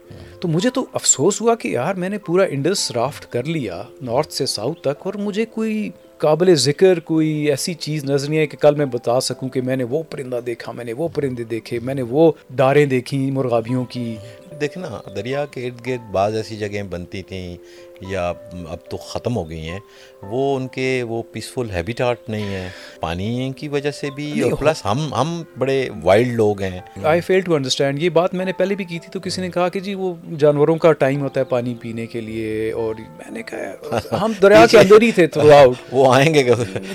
[0.45, 4.33] تو مجھے تو افسوس ہوا کہ یار میں نے پورا انڈس رافٹ کر لیا نارتھ
[4.33, 8.57] سے ساؤتھ تک اور مجھے کوئی قابل ذکر، کوئی ایسی چیز نظر نہیں ہے کہ
[8.61, 11.79] کل میں بتا سکوں کہ میں نے وہ پرندہ دیکھا، میں نے وہ پرندے دیکھے،
[11.83, 14.17] میں نے وہ ڈاریں دیکھی مرغابیوں کی
[14.55, 17.57] دیکھنا دریا کے ارد گرد بعض ایسی جگہیں بنتی تھیں
[18.03, 18.27] یا
[18.69, 19.79] اب تو ختم ہو گئی ہیں
[20.25, 22.69] وہ ان کے وہ پیسفل ہیبیٹاٹ نہیں ہے
[23.01, 27.41] پانی کی وجہ سے بھی اور پلس ہم ہم بڑے وائلڈ لوگ ہیں۔ آئی فیل
[27.41, 29.81] ٹو انڈرسٹینڈ یہ بات میں نے پہلے بھی کی تھی تو کسی نے کہا کہ
[29.81, 33.99] جی وہ جانوروں کا ٹائم ہوتا ہے پانی پینے کے لیے اور میں نے کہا
[34.21, 36.45] ہم دریا کے اندر ہی تھے تھرو آؤٹ وہ آئیں گے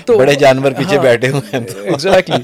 [0.08, 2.42] بڑے جانور پیچھے ہاں، بیٹھے ہوئے ہیں۔ ایگزیکٹلی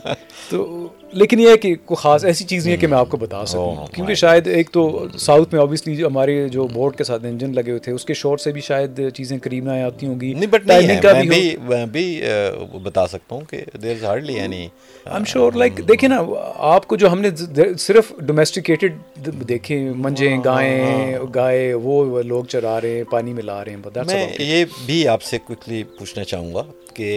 [0.51, 3.17] تو لیکن یہ ہے کہ کوئی خاص ایسی چیز نہیں ہے کہ میں آپ کو
[3.17, 4.83] بتا سکوں۔ کیونکہ شاید ایک تو
[5.19, 8.41] ساؤتھ میں آبویسلی ہمارے جو بورڈ کے ساتھ انجن لگے ہوئے تھے اس کے شارٹ
[8.41, 12.05] سے بھی شاید چیزیں قریب نہ آتی ہوں گی۔ نہیں بٹ نہیں بھی میں بھی
[12.85, 14.61] بتا سکتا ہوں کہ دیر از ہارڈلی یعنی
[15.07, 16.23] آئی ایم شیور لائک دیکھیں نا
[16.69, 17.31] آپ کو جو ہم نے
[17.79, 18.99] صرف ڈومیسٹیکیٹڈ
[19.49, 23.73] دیکھے منجے ہاں، گائیں ہاں۔ گائے وہ لوگ چرا رہے ہیں پانی میں لا رہے
[23.73, 26.63] ہیں میں یہ بھی آپ سے کوئکلی پوچھنا چاہوں گا
[26.95, 27.09] کہ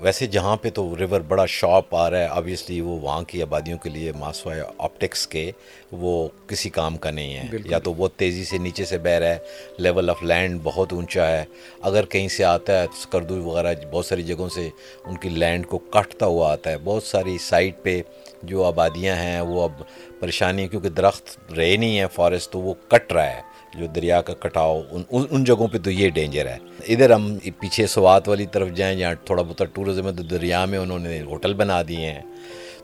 [0.00, 3.78] ویسے جہاں پہ تو ریور بڑا شاپ آ رہا ہے آبویسلی وہ وہاں کی آبادیوں
[3.78, 5.50] کے لیے ماسوائے آپٹکس کے
[5.92, 9.28] وہ کسی کام کا نہیں ہے۔ یا تو بہت تیزی سے نیچے سے بہ رہا
[9.28, 9.38] ہے
[9.78, 11.44] لیول آف لینڈ بہت اونچا ہے۔
[11.82, 14.68] اگر کہیں سے آتا ہے کردو وغیرہ بہت ساری جگہوں سے
[15.04, 18.02] ان کی لینڈ کو کٹتا ہوا آتا ہے۔ بہت ساری سائٹ پہ
[18.42, 19.82] جو آبادیاں ہیں وہ اب
[20.20, 24.34] پریشانی کیونکہ درخت رہے نہیں ہیں فارسٹ تو وہ کٹ رہا ہے۔ جو دریا کا
[24.34, 26.56] کٹاؤ ان ان جگہوں پہ تو یہ ڈینجر ہے۔
[26.88, 30.78] ادھر ہم پیچھے سوات والی طرف جائیں جہاں تھوڑا بہت ٹورزم ہے تو دریا میں
[30.78, 32.22] انہوں نے ہوٹل بنا دیے ہیں۔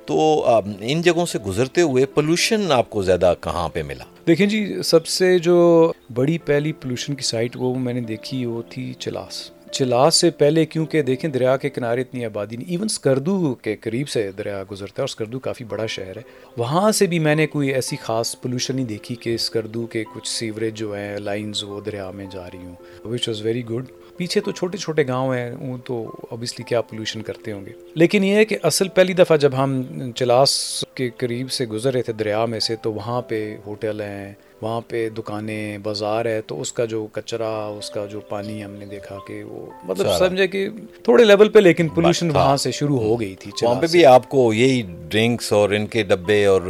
[0.06, 0.44] تو
[0.80, 5.06] ان جگہوں سے گزرتے ہوئے پولوشن آپ کو زیادہ کہاں پہ ملا؟ دیکھیں جی سب
[5.06, 10.14] سے جو بڑی پہلی پولوشن کی سائٹ وہ میں نے دیکھی، وہ تھی چلاس۔ چلاس
[10.14, 14.30] سے پہلے کیونکہ دیکھیں دریا کے کنارے اتنی آبادی نہیں ایون اسکردو کے قریب سے
[14.38, 16.22] دریا گزرتا ہے اور اسکردو کافی بڑا شہر ہے۔
[16.56, 20.28] وہاں سے بھی میں نے کوئی ایسی خاص پولوشن نہیں دیکھی کہ اسکردو کے کچھ
[20.28, 23.84] سیوریج جو ہیں لائنز وہ دریا میں جا رہی ہوں وچ واز ویری گڈ
[24.16, 28.24] پیچھے تو چھوٹے چھوٹے گاؤں ہیں وہ تو اوبیسلی کیا پولوشن کرتے ہوں گے۔ لیکن
[28.24, 29.82] یہ ہے کہ اصل پہلی دفعہ جب ہم
[30.16, 34.32] چلاس کے قریب سے گزر رہے تھے دریا میں سے، تو وہاں پہ ہوٹل ہیں
[34.62, 38.70] وہاں پہ دکانیں بازار ہے تو اس کا جو کچرا اس کا جو پانی ہم
[38.70, 40.68] نے دیکھا کہ وہ مطلب سمجھے کہ
[41.02, 44.28] تھوڑے لیول پہ لیکن پولوشن وہاں سے شروع ہو گئی تھی وہاں پہ بھی آپ
[44.28, 46.60] کو یہی ڈرنکس اور ان کے ڈبے اور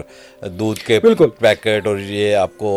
[0.42, 2.72] دودھ کے بالکل۔ پیکٹ اور یہ آپ کو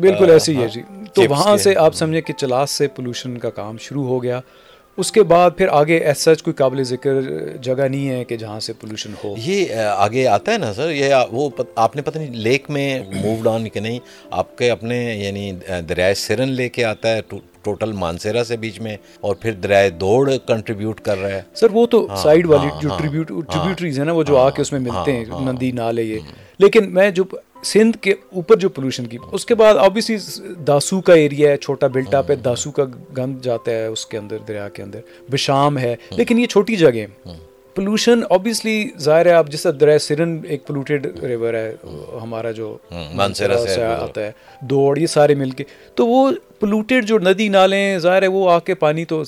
[0.00, 0.82] بالکل ایسے ہی ہے جی۔
[1.14, 4.40] تو وہاں سے آپ سمجھے کہ چلاس سے پولوشن کا کام شروع ہو گیا۔
[4.96, 7.20] اس کے بعد پھر آگے ایس سچ کوئی قابل ذکر
[7.62, 11.14] جگہ نہیں ہے کہ جہاں سے پولوشن ہو۔ یہ آگے آتا ہے نا سر یہ
[11.32, 13.98] وہ آپ نے پتہ نہیں لیک میں مووڈ آن کہ نہیں
[14.30, 15.52] آپ کے اپنے یعنی
[15.88, 17.20] دریائے سرن لے کے آتا ہے
[17.62, 21.86] ٹوٹل مانسیرا سے بیچ میں اور پھر دریائے دوڑ کنٹریبیوٹ کر رہا ہے۔ سر وہ
[21.86, 25.24] تو سائڈ والی جو ٹریبیوٹریز ہیں نا وہ جو آ کے اس میں ملتے ہیں
[25.40, 26.18] ندی نالے یہ۔
[26.58, 27.24] لیکن میں جو
[27.64, 30.16] سندھ کے اوپر جو پولوشن کی اس کے بعد آبویسلی
[30.66, 32.84] داسو کا ایریا ہے چھوٹا بلٹا پہ داسو کا
[33.16, 37.06] گند جاتا ہے اس کے اندر دریا کے اندر بشام ہے لیکن یہ چھوٹی جگہ
[37.76, 41.74] پولوشن آبویسلی ظاہر ہے آپ جیسا دریا سرن ایک پولوٹیڈ ریور ہے
[42.22, 42.76] ہمارا جو
[43.66, 47.98] سے آتا ہے دوڑ یہ سارے مل کے۔ تو وہ پولوٹیڈ جو ندی نالے ہیں
[47.98, 49.22] ظاہر ہے وہ آ کے پانی تو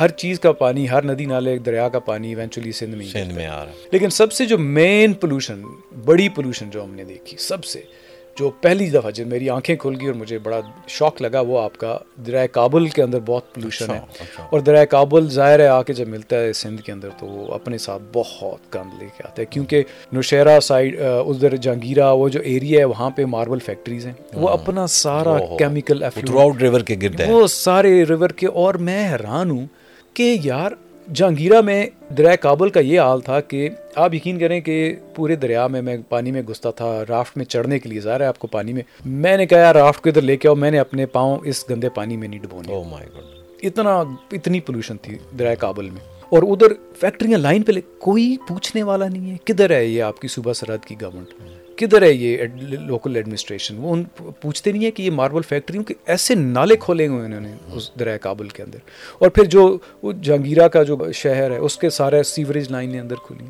[0.00, 3.46] ہر چیز کا پانی ہر ندی نالے دریا کا پانی ایونچولی سندھ میں سندھ میں
[3.46, 5.62] آ رہا ہے۔ لیکن سب سے جو مین پولوشن
[6.04, 7.80] بڑی پولوشن جو ہم نے دیکھی سب سے
[8.38, 11.78] جو پہلی دفعہ جب میری آنکھیں کھل گئی اور مجھے بڑا شوق لگا وہ آپ
[11.78, 15.66] کا درائے کابل کے اندر بہت پولوشن ہے۔ اچھا، اچھا۔ اور درائے کابل ظاہر ہے
[15.66, 19.08] آ کے جب ملتا ہے سندھ کے اندر تو وہ اپنے ساتھ بہت گند لے
[19.16, 23.58] کے آتا ہے۔ کیونکہ نوشہرہ سائڈ ادھر جہانگیرہ وہ جو ایریا ہے وہاں پہ ماربل
[23.58, 26.02] فیکٹریز ہیں۔ وہ اپنا سارا کیمیکل
[26.60, 29.66] ریور کے گرد وہ سارے ریور کے اور میں حیران ہوں
[30.14, 30.72] کہ یار
[31.14, 31.86] جہانگیرہ میں
[32.18, 35.96] دریا کابل کا یہ حال تھا کہ آپ یقین کریں کہ پورے دریا میں میں
[36.08, 38.82] پانی میں گھستا تھا رافٹ میں چڑھنے کے لیے ظاہر ہے آپ کو پانی میں۔
[39.04, 41.88] میں نے کہا رافٹ کو ادھر لے کے آؤ میں نے اپنے پاؤں اس گندے
[41.88, 43.02] پانی میں نہیں ڈبونے۔ Oh
[43.62, 46.66] اتنا اتنی پولوشن تھی دریا کابل میں۔ اور ادھر
[47.00, 50.84] فیکٹریاں لائن پہ کوئی پوچھنے والا نہیں ہے کدھر ہے یہ آپ کی صوبہ سرحد
[50.84, 51.28] کی گورنمنٹ
[51.76, 52.38] کدھر ہے یہ
[52.86, 54.04] لوکل ایڈمنسٹریشن وہ ان
[54.40, 57.90] پوچھتے نہیں ہیں کہ یہ ماربل فیکٹریوں کے ایسے نالے کھولے ہوئے انہوں نے اس
[57.98, 58.78] دریا کابل کے اندر۔
[59.18, 59.78] اور پھر جو
[60.22, 63.46] جہانگیرہ کا جو شہر ہے، اس کے سارے سیوریج لائنیں اندر کھلی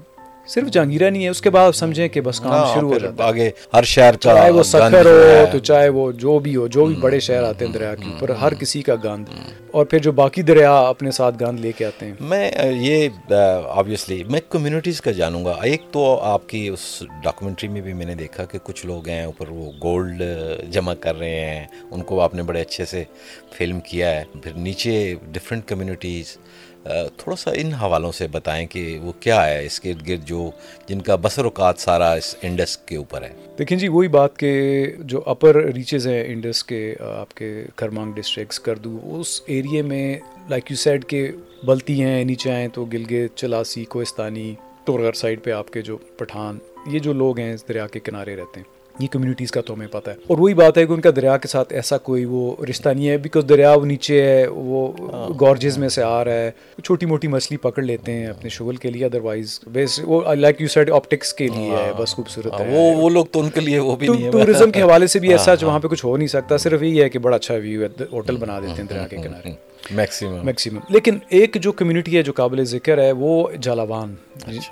[0.47, 3.29] صرف جہانگیرہ نہیں ہے اس کے بعد سمجھیں کہ بس کام شروع ہو جاتا ہے۔
[3.29, 6.85] آگے ہر شہر کا چاہے وہ سکھر ہو تو چاہے وہ جو بھی ہو جو
[6.85, 9.25] بھی بڑے شہر آتے ہیں دریا کے اوپر ہر کسی کا گند۔
[9.71, 13.09] اور پھر جو باقی دریا اپنے ساتھ گند لے کے آتے ہیں۔ میں یہ
[13.69, 18.07] آبویسلی میں کمیونٹیز کا جانوں گا۔ ایک تو آپ کی اس ڈاکومنٹری میں بھی میں
[18.07, 20.23] نے دیکھا کہ کچھ لوگ ہیں اوپر وہ گولڈ
[20.71, 23.05] جمع کر رہے ہیں۔ ان کو آپ نے بڑے اچھے سے
[23.59, 26.37] فلم کیا ہے۔ پھر نیچے ڈفرینٹ کمیونٹیز
[26.85, 30.51] تھوڑا سا ان حوالوں سے بتائیں کہ وہ کیا ہے، اس کے ارد گرد جو
[30.87, 34.53] جن کا بسر اوقات سارا اس انڈس کے اوپر ہے۔ دیکھیں جی وہی بات کہ
[34.99, 40.19] جو اپر ریچز ہیں انڈس کے آپ کے کرمانگ ڈسٹرکس کردو، اس ایریے میں
[40.49, 41.31] لائک یو سیڈ کہ
[41.65, 46.59] بلتی ہیں، نیچے آئیں تو گلگت، چلاسی، کوہستانی ٹورگر سائڈ پہ آپ کے جو پٹھان،
[46.87, 49.87] یہ جو لوگ ہیں اس دریا کے کنارے رہتے ہیں۔ یہ کمیونٹیز کا تو ہمیں
[49.91, 52.57] پتہ ہے۔ اور وہی بات ہے کہ ان کا دریا کے ساتھ ایسا کوئی وہ
[52.71, 54.93] رشتہ نہیں ہے بیکاز دریا وہ نیچے ہے وہ
[55.41, 56.51] گورجز میں سے آ رہا ہے۔
[56.85, 60.69] چھوٹی موٹی مچھلی پکڑ لیتے ہیں اپنے شغل کے لیے ادروائز بیس وہ لائک یو
[60.69, 63.79] سیڈ آپٹکس کے لیے ہے بس خوبصورت ہے۔ وہ وہ لوگ تو ان کے لیے
[63.79, 66.29] وہ بھی نہیں ہے۔ ٹورزم کے حوالے سے بھی ایسا وہاں پہ کچھ ہو نہیں
[66.29, 69.17] سکتا صرف یہی ہے کہ بڑا اچھا ویو ہے ہوٹل بنا دیتے ہیں دریا کے
[69.17, 74.15] کنارے۔ میکسیمم میکسیمم لیکن ایک جو کمیونٹی ہے جو قابل ذکر ہے وہ جالاوان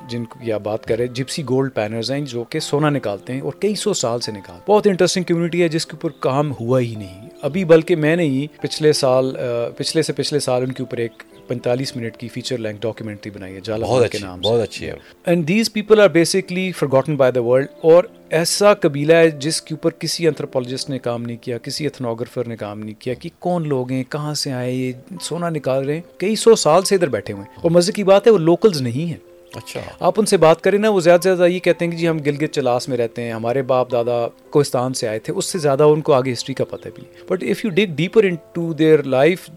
[0.09, 3.53] جن کو یا بات کرے جپسی گولڈ پینرز ہیں جو کہ سونا نکالتے ہیں اور
[3.53, 6.95] کئی سو سال سے نکالتے بہت انٹرسٹنگ کمیونٹی ہے جس کے اوپر کام ہوا ہی
[6.95, 9.37] نہیں۔ ابھی بلکہ میں نے ہی پچھلے سال
[9.77, 13.55] پچھلے سے پچھلے سال ان کے اوپر ایک پینتالیس منٹ کی فیچر لینک ڈاکیومنٹری بنائی
[13.55, 14.93] ہے جالا کے نام بہت اچھی ہے۔
[15.27, 19.75] And these people are basically forgotten by the world اور ایسا قبیلہ ہے جس کے
[19.75, 23.69] اوپر کسی انتھروپولوجسٹ نے کام نہیں کیا کسی ایتھنوگرافر نے کام نہیں کیا کہ کون
[23.69, 27.09] لوگ ہیں کہاں سے آئے یہ سونا نکال رہے ہیں۔ کئی سو سال سے ادھر
[27.09, 30.27] بیٹھے ہوئے ہیں۔ اور مزے کی بات ہے وہ لوکلز نہیں ہیں۔ اچھا۔ آپ ان
[30.27, 32.51] سے بات کریں نا وہ زیادہ سے زیادہ یہ کہتے ہیں کہ جی ہم گلگت
[32.53, 36.01] چلاس میں رہتے ہیں ہمارے باپ دادا کوستان سے آئے تھے اس سے زیادہ ان
[36.01, 39.51] کو آگے ہسٹری کا پتہ بھی but if you dig deeper into their life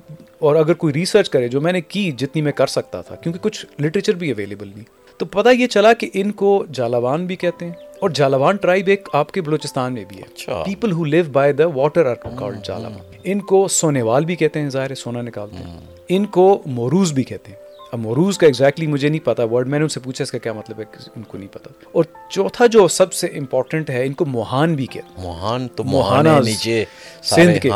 [0.43, 3.39] اور اگر کوئی ریسرچ کرے جو میں نے کی جتنی میں کر سکتا تھا کیونکہ
[3.43, 4.83] کچھ لٹریچر بھی اویلیبل نہیں۔
[5.17, 9.09] تو پتہ یہ چلا کہ ان کو جالاوان بھی کہتے ہیں اور جالاوان ٹرائب ایک
[9.13, 13.13] آپ کے بلوچستان میں بھی ہے۔ People who live by the water are called Jalawan
[13.23, 15.79] ان کو سونےوال بھی کہتے ہیں ظاہر سونا نکالتے ہیں۔
[16.09, 17.62] ان کو موروز بھی کہتے ہیں۔
[17.93, 20.37] اب موروز کا ایگزیکٹلی مجھے نہیں پتا ورڈ میں نے ان سے پوچھا اس کا
[20.37, 24.13] کیا مطلب ہے؟ ان کو نہیں پتا۔ اور چوتھا جو سب سے امپورٹنٹ ہے ان
[24.13, 26.85] کو موہان بھی کہتے ہیں موہان تو موہانا نیچے
[27.23, 27.69] سندھ کے۔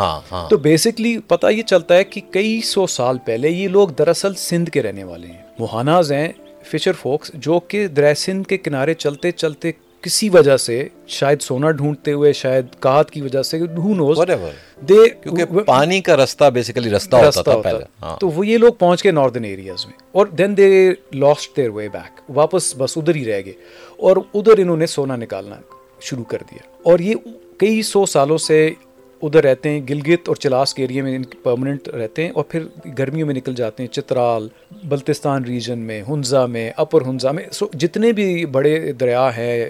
[0.49, 4.69] تو بیسکلی پتا یہ چلتا ہے کہ کئی سو سال پہلے یہ لوگ دراصل سندھ
[4.69, 6.27] کے رہنے والے ہیں۔ موہاناز ہیں
[6.65, 9.71] فشر فوکس جو کہ دریا سندھ کے کنارے چلتے چلتے
[10.03, 16.17] کسی وجہ سے شاید سونا ڈھونڈتے ہوئے شاید کات کی وجہ سے کیونکہ پانی کا
[16.17, 19.85] رستہ بیسیکلی رستہ ہوتا تھا پہلے ہاں۔ تو وہ یہ لوگ پہنچ گئے ناردن ایریاز
[19.85, 23.53] میں اور then they lost their way back واپس بس ادھر ہی رہ گئے
[23.99, 25.55] اور ادھر انہوں نے سونا نکالنا
[26.01, 27.15] شروع کر دیا۔ اور یہ
[27.57, 28.73] کئی سو سالوں سے
[29.21, 32.63] ادھر رہتے ہیں گلگت اور چلاس کے ایریے میں پرماننٹ رہتے ہیں اور پھر
[32.99, 34.47] گرمیوں میں نکل جاتے ہیں چترال
[34.83, 39.65] بلتستان ریجن میں ہنزا میں اپر ہنزا میں۔ سو جتنے بھی بڑے دریا ہیں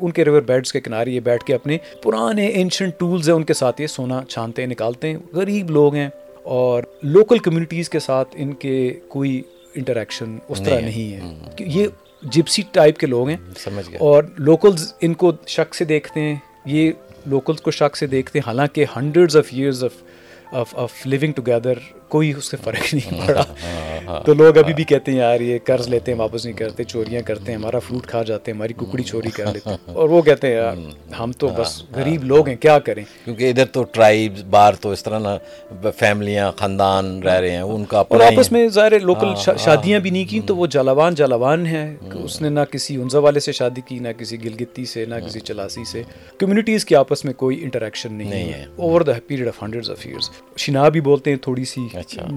[0.00, 3.44] ان کے ریور بیڈس کے کنارے یہ بیٹھ کے اپنے پرانے اینشنٹ ٹولز ہیں ان
[3.44, 6.08] کے ساتھ یہ سونا چھانتے ہیں نکالتے ہیں۔ غریب لوگ ہیں
[6.42, 9.42] اور لوکل کمیونٹیز کے ساتھ ان کے کوئی
[9.74, 11.20] انٹریکشن اس طرح نہیں ہے۔
[11.58, 11.86] یہ
[12.22, 13.36] جپسی ٹائپ کے لوگ ہیں
[14.00, 16.34] اور لوکلز ان کو شک سے دیکھتے ہیں۔
[16.64, 16.90] یہ
[17.26, 20.02] لوکلس کو شک سے دیکھتے ہیں، حالانکہ hundreds of years of
[20.52, 21.78] of of living together
[22.12, 25.40] کوئی اس سے فرق نہیں پڑا۔ ہاں، ہاں، تو لوگ ابھی بھی کہتے ہیں یار
[25.40, 28.56] یہ قرض لیتے ہیں واپس نہیں کرتے چوریاں کرتے ہیں ہمارا فروٹ کھا جاتے ہیں
[28.56, 30.76] ہماری ککڑی چوری کر لیتے ہیں۔ اور وہ کہتے ہیں یار
[31.20, 34.90] ہم تو بس ہاں، غریب لوگ ہیں کیا کریں؟ کیونکہ ادھر تو ٹرائب بار تو
[34.90, 35.36] اس طرح نا
[35.98, 40.24] فیملیاں خاندان رہ رہے ہیں ان کا اور آپس میں ظاہر لوکل شادیاں بھی نہیں
[40.24, 43.98] کی تو وہ جالاوان جالاوان ہے اس نے نہ کسی انزا والے سے شادی کی
[43.98, 46.02] نہ کسی گلگتی سے نہ کسی چلاسی سے۔
[46.38, 50.30] کمیونٹیز کے آپس میں کوئی انٹریکشن نہیں ہے۔ Over the period of hundred of years
[50.56, 51.86] Shina بھی بولتے ہیں تھوڑی سی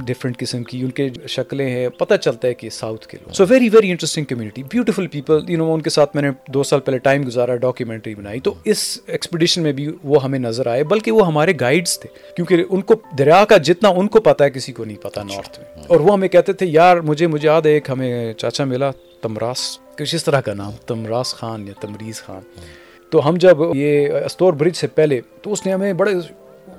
[0.05, 3.45] ڈفرنٹ قسم کی ان کے شکلیں ہیں پتہ چلتا ہے کہ ساؤتھ کے لوگ۔ So
[3.49, 6.79] very very interesting community beautiful people you know ان کے ساتھ میں نے دو سال
[6.79, 11.11] پہلے ٹائم گزارا ڈاکیومنٹری بنائی۔ تو اس ایکسپیڈیشن میں بھی وہ ہمیں نظر آئے بلکہ
[11.11, 14.73] وہ ہمارے گائیڈس تھے۔ کیونکہ ان کو دریا کا جتنا ان کو پتا ہے کسی
[14.73, 17.71] کو نہیں پتا نارتھ میں۔ اور وہ ہمیں کہتے تھے یار مجھے مجھے یاد ہے
[17.71, 22.41] ایک ہمیں چاچا ملا تمراس۔ کچھ اس طرح کا نام تمراس خان یا تمریز خان۔
[23.09, 26.11] تو ہم جب یہ استور برج سے پہلے تو اس نے ہمیں بڑے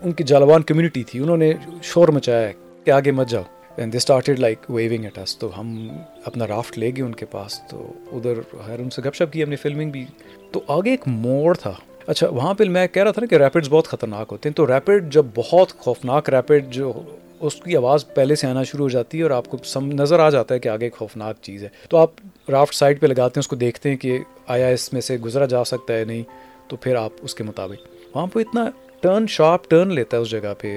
[0.02, 2.50] ان کی جالوان کمیونٹی تھی۔ انہوں نے شور مچایا
[2.86, 3.42] کہ آگے مت جاؤ۔
[3.76, 5.88] And they started like waving at us تو ہم
[6.24, 8.34] اپنا رافٹ لے گئے ان کے پاس، تو ادھر
[8.66, 10.04] خیر ان سے گپ شپ کی ہم نے فلمنگ بھی۔
[10.52, 11.72] تو آگے ایک موڑ تھا۔
[12.06, 14.66] اچھا وہاں پہ میں کہہ رہا تھا نا کہ ریپڈز بہت خطرناک ہوتے ہیں۔ تو
[14.66, 16.92] ریپڈ جب بہت خوفناک ریپڈ جو
[17.40, 20.18] اس کی آواز پہلے سے آنا شروع ہو جاتی ہے اور آپ کو سم نظر
[20.18, 22.10] آ جاتا ہے کہ آگے خوفناک چیز ہے۔ تو آپ
[22.48, 25.46] رافٹ سائڈ پہ لگاتے ہیں، اس کو دیکھتے ہیں کہ آیا اس میں سے گزرا
[25.46, 26.22] جا سکتا ہے نہیں۔
[26.68, 28.70] تو پھر آپ اس کے مطابق۔ وہاں پہ اتنا
[29.00, 30.68] ٹرن شارپ ٹرن لیتا ہے اس جگہ پہ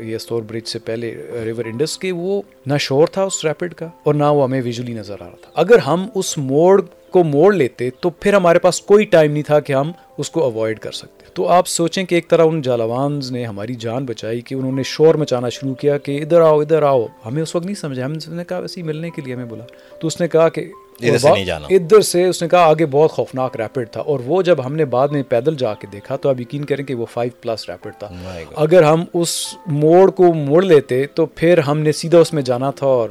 [0.00, 3.88] یہ استور برج سے پہلے ریور انڈس کے وہ نہ شور تھا اس ریپڈ کا
[4.02, 7.52] اور نہ وہ ہمیں ویژولی نظر آ رہا تھا اگر ہم اس موڑ کو موڑ
[7.54, 10.92] لیتے تو پھر ہمارے پاس کوئی ٹائم نہیں تھا کہ ہم اس کو اوائڈ کر
[10.92, 14.72] سکتے تو آپ سوچیں کہ ایک طرح ان جالوانز نے ہماری جان بچائی کہ انہوں
[14.72, 18.04] نے شور مچانا شروع کیا کہ ادھر آؤ ادھر آؤ ہمیں اس وقت نہیں سمجھا
[18.04, 19.64] ہم نے کہا ویسے ہی ملنے کے لیے ہمیں بولا
[20.00, 20.64] تو اس نے کہا کہ
[21.02, 24.84] ادھر سے اس نے کہا آگے بہت خوفناک ریپڈ تھا اور وہ جب ہم نے
[24.84, 27.92] بعد میں پیدل جا کے دیکھا تو آپ یقین کریں کہ وہ فائیو پلس ریپڈ
[27.98, 28.08] تھا۔
[28.56, 32.70] اگر ہم اس موڑ کو موڑ لیتے تو پھر ہم نے سیدھا اس میں جانا
[32.70, 33.10] تھا اور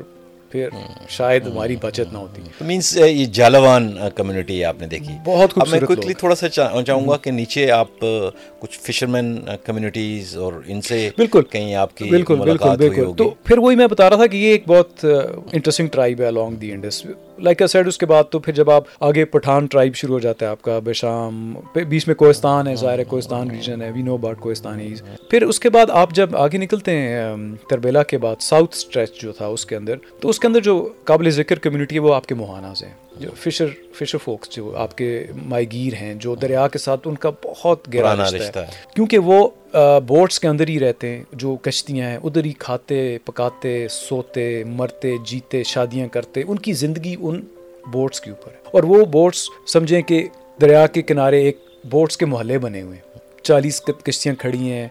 [0.52, 0.70] پھر
[1.10, 5.88] شاید ہماری بچت نہ ہوتی۔ مینس یہ جالوان کمیونٹی آپ نے دیکھی۔ بہت میں خوبصورت
[5.88, 7.88] کوئکلی تھوڑا سا چاہ- چاہوں گا کہ نیچے آپ
[8.60, 13.58] کچھ فشرمین کمیونٹیز اور ان سے بالکل۔ کہیں آپ کی بالکل بالکل بالکل۔ تو پھر
[13.58, 15.06] وہی میں بتا رہا تھا کہ یہ ایک بہت
[15.52, 17.06] انٹرسٹنگ ٹرائب ہے along the Indus
[17.40, 20.20] like I said اس کے بعد تو پھر جب آپ آگے پٹھان ٹرائب شروع ہو
[20.20, 23.92] جاتا ہے آپ کا، بشام پھر بیچ میں کوہستان ہے، ظاہر ہے کوہستان ریجن ہے
[23.92, 27.36] وی نو اباؤٹ کوہستانیز۔ پھر اس کے بعد آپ جب آگے نکلتے ہیں
[27.70, 30.90] تربیلا کے بعد ساؤتھ اسٹریچ جو تھا اس کے اندر، تو اس کے اندر جو
[31.04, 34.98] قابل ذکر کمیونٹی ہے وہ آپ کے موہاناز ہیں۔ جو فشر فشر فوکس جو آپ
[34.98, 38.66] کے ماہی گیر ہیں جو دریا کے ساتھ ان کا بہت گہرا رشتہ رشتہ ہے۔
[38.96, 39.50] کیونکہ وہ
[40.08, 45.16] بوٹس کے اندر ہی رہتے ہیں جو کشتیاں ہیں ادھر ہی کھاتے پکاتے سوتے مرتے
[45.26, 47.42] جیتے شادیاں کرتے ان کی زندگی ان
[47.92, 50.28] بوٹس کے اوپر ہے۔ اور وہ بوٹس سمجھیں کہ
[50.62, 51.58] دریا کے کنارے ایک
[51.90, 54.88] بوٹس کے محلے بنے ہوئے ہیں۔ چالیس کشتیاں کھڑی ہیں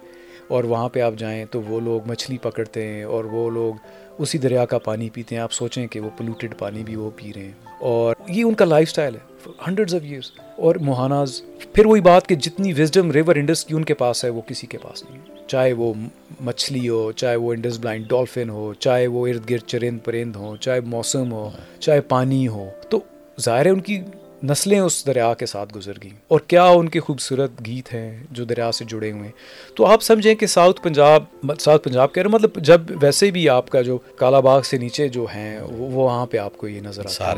[0.48, 3.74] اور وہاں پہ آپ جائیں تو وہ لوگ مچھلی پکڑتے ہیں اور وہ لوگ
[4.18, 7.32] اسی دریا کا پانی پیتے ہیں۔ آپ سوچیں کہ وہ پولوٹیڈ پانی بھی وہ پی
[7.36, 11.42] رہے ہیں۔ اور یہ ان کا لائف سٹائل ہے ہنڈریڈز آف ایئرس اور موہاناز
[11.72, 14.66] پھر وہی بات کہ جتنی وزڈم ریور انڈس کی ان کے پاس ہے وہ کسی
[14.66, 15.94] کے پاس نہیں ہے۔ چاہے وہ
[16.40, 20.56] مچھلی ہو چاہے وہ انڈس بلائنڈ ڈولفن ہو چاہے وہ ارد گرد چرند پرند ہوں
[20.56, 23.00] چاہے موسم ہو چاہے پانی ہو تو
[23.40, 24.00] ظاہر ہے ان کی
[24.50, 28.44] نسلیں اس دریا کے ساتھ گزر گئیں۔ اور کیا ان کے خوبصورت گیت ہیں جو
[28.44, 29.30] دریا سے جڑے ہوئے ہیں؟
[29.76, 31.22] تو آپ سمجھیں کہ ساؤتھ پنجاب
[31.58, 34.76] ساؤتھ پنجاب کہہ رہے ہیں مطلب جب ویسے بھی آپ کا جو کالا باغ سے
[34.76, 37.34] نیچے جو ہیں وہ وہ وہاں پہ آپ کو یہ نظر آتا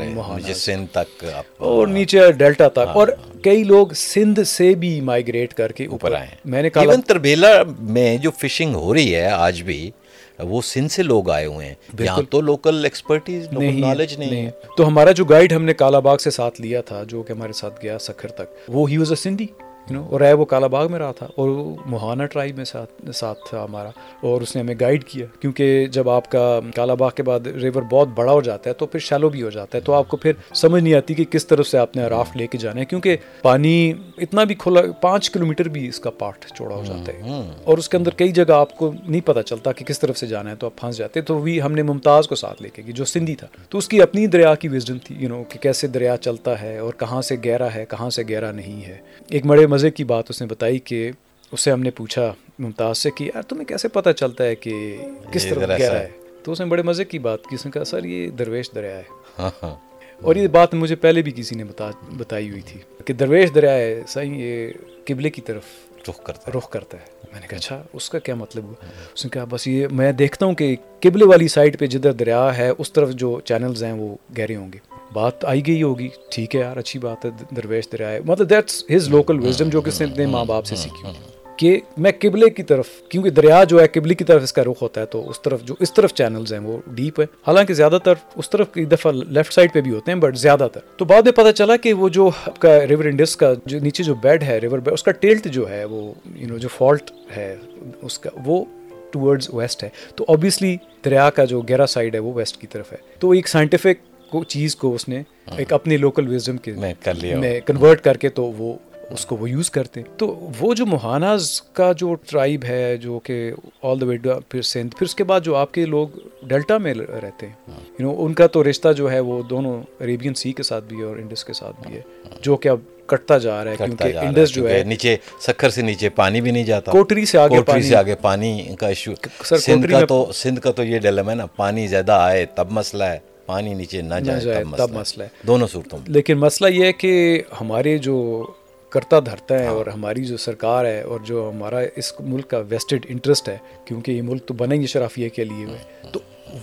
[0.47, 1.25] ہے سندھ تک
[1.57, 3.07] اور نیچے ڈیلٹا تک۔ اور
[3.43, 7.47] کئی لوگ سندھ سے بھی مائگریٹ کر کے اوپر آئے ہیں۔ میں نے کہا تربیلا
[7.79, 9.91] میں جو فشنگ ہو رہی ہے آج بھی
[10.39, 13.47] وہ سندھ سے لوگ آئے ہوئے ہیں۔ یہاں تو لوکل ایکسپرٹیز
[13.79, 17.03] نالج نہیں ہے۔ تو ہمارا جو گائیڈ ہم نے کالا باغ سے ساتھ لیا تھا
[17.03, 19.47] جو کہ ہمارے ساتھ گیا سکھر تک وہ he was a Sindhi
[19.89, 22.65] you know اور رہے وہ کالا باغ میں رہا تھا اور وہ موہانا ٹرائب میں
[22.65, 23.89] ساتھ ساتھ تھا ہمارا
[24.21, 27.81] اور اس نے ہمیں گائیڈ کیا کیونکہ جب آپ کا کالا باغ کے بعد ریور
[27.81, 30.17] بہت بڑا ہو جاتا ہے تو پھر شیلو بھی ہو جاتا ہے تو آپ کو
[30.17, 32.85] پھر سمجھ نہیں آتی کہ کس طرف سے آپ نے رافٹ لے کے جانا ہے
[32.85, 37.13] کیونکہ پانی اتنا بھی کھلا پانچ کلو میٹر بھی اس کا پارٹ چوڑا ہو جاتا
[37.13, 40.17] ہے اور اس کے اندر کئی جگہ آپ کو نہیں پتہ چلتا کہ کس طرف
[40.17, 42.69] سے جانا ہے تو آپ پھنس جاتے تو بھی ہم نے ممتاز کو ساتھ لے
[42.73, 45.59] کے جو سندھی تھا۔ تو اس کی اپنی دریا کی وزڈم تھی یو نو کہ
[45.59, 48.97] کیسے دریا چلتا ہے اور کہاں سے گہرا ہے کہاں سے گہرا نہیں ہے۔
[49.29, 51.11] ایک بڑے مزے کی بات اس نے بتائی کہ
[51.51, 54.97] اس سے ہم نے پوچھا ممتاز سے کہ یار تمہیں کیسے پتہ چلتا ہے کہ
[55.31, 56.09] کس طرف ذرا گہرا ہے؟
[56.43, 58.97] تو اس نے بڑے مزے کی بات کی اس نے کہا سر یہ درویش دریا
[58.97, 59.03] ہے.
[59.39, 59.75] ہاں ہاں۔
[60.21, 63.73] اور یہ بات مجھے پہلے بھی کسی نے بتا بتائی ہوئی تھی کہ درویش دریا
[63.73, 64.71] ہے صحیح یہ
[65.05, 65.63] قبلے کی طرف
[66.09, 68.85] رخ کرتا رخ کرتا ہے۔ میں نے کہا اچھا اس کا کیا مطلب ہوا؟
[69.15, 72.57] اس نے کہا بس یہ میں دیکھتا ہوں کہ قبلے والی سائڈ پہ جدھر دریا
[72.57, 76.55] ہے اس طرف جو چینلز ہیں وہ گہرے ہوں گے۔ بات آئی گئی ہوگی، ٹھیک
[76.55, 79.89] ہے یار، اچھی بات ہے، درویش دریا ہے۔ مطلب دیٹس ہز لوکل وزڈم جو کہ
[79.89, 81.11] اس نے اپنے ماں باپ سے سیکھی
[81.57, 84.81] کہ میں قبلے کی طرف، کیونکہ دریا جو ہے قبلے کی طرف اس کا رخ
[84.81, 87.97] ہوتا ہے، تو اس طرف جو، اس طرف چینلز ہیں وہ ڈیپ ہے حالانکہ زیادہ
[88.03, 91.05] تر اس طرف کی دفعہ لیفٹ سائڈ پہ بھی ہوتے ہیں بٹ زیادہ تر۔ تو
[91.05, 94.15] بعد میں پتہ چلا کہ وہ جو آپ کا ریور انڈس کا جو نیچے جو
[94.15, 97.55] بیڈ ہے ریور بیڈ اس کا ٹلٹ جو ہے، وہ یو نو جو فالٹ ہے،
[98.01, 98.65] اس کا، وہ
[99.11, 102.91] ٹورڈز ویسٹ ہے۔ تو آبویسلی دریا کا جو گہرا سائڈ ہے، وہ ویسٹ کی طرف
[102.91, 105.21] ہے۔ تو ایک سائنٹیفک کو چیز کو اس نے
[105.57, 108.73] ایک اپنی لوکل وزڈم کے میں کنورٹ کر کے تو وہ
[109.09, 113.19] اس کو وہ یوز کرتے ہیں۔ تو وہ جو موہاناز کا جو ٹرائب ہے جو
[113.19, 113.51] کہ
[113.83, 114.17] آل دا وے
[114.49, 116.07] پھر سندھ پھر اس کے بعد جو آپ کے لوگ
[116.41, 117.53] ڈیلٹا میں رہتے ہیں۔
[117.99, 120.97] یو نو ان کا تو رشتہ جو ہے وہ دونوں عریبین سی کے ساتھ بھی
[120.97, 122.01] ہے اور انڈس کے ساتھ بھی ہے۔
[122.41, 126.09] جو کہ اب کٹتا جا رہا ہے کیونکہ انڈس جو ہے نیچے سکھر سے نیچے
[126.09, 129.11] پانی بھی نہیں جاتا۔ کوٹری سے آگے کوٹری سے آگے پانی کا ایشو
[129.43, 133.03] سندھ کا تو سندھ کا تو یہ ڈیلم ہے نا پانی زیادہ آئے تب مسئلہ
[133.03, 136.69] ہے۔ پانی نیچے نہ جائے جائے تب تب مسئلہ ہے۔ دونوں صورتوں میں۔ لیکن مسئلہ
[136.69, 138.47] یہ ہے کہ ہمارے جو
[138.89, 143.05] کرتا دھرتا ہے اور ہماری جو سرکار ہے اور جو ہمارا اس ملک کا ویسٹڈ
[143.09, 145.77] انٹرسٹ ہے کیونکہ یہ ملک تو بنا ہی شرافیہ کے لیے۔ ہوئے
[146.11, 146.19] تو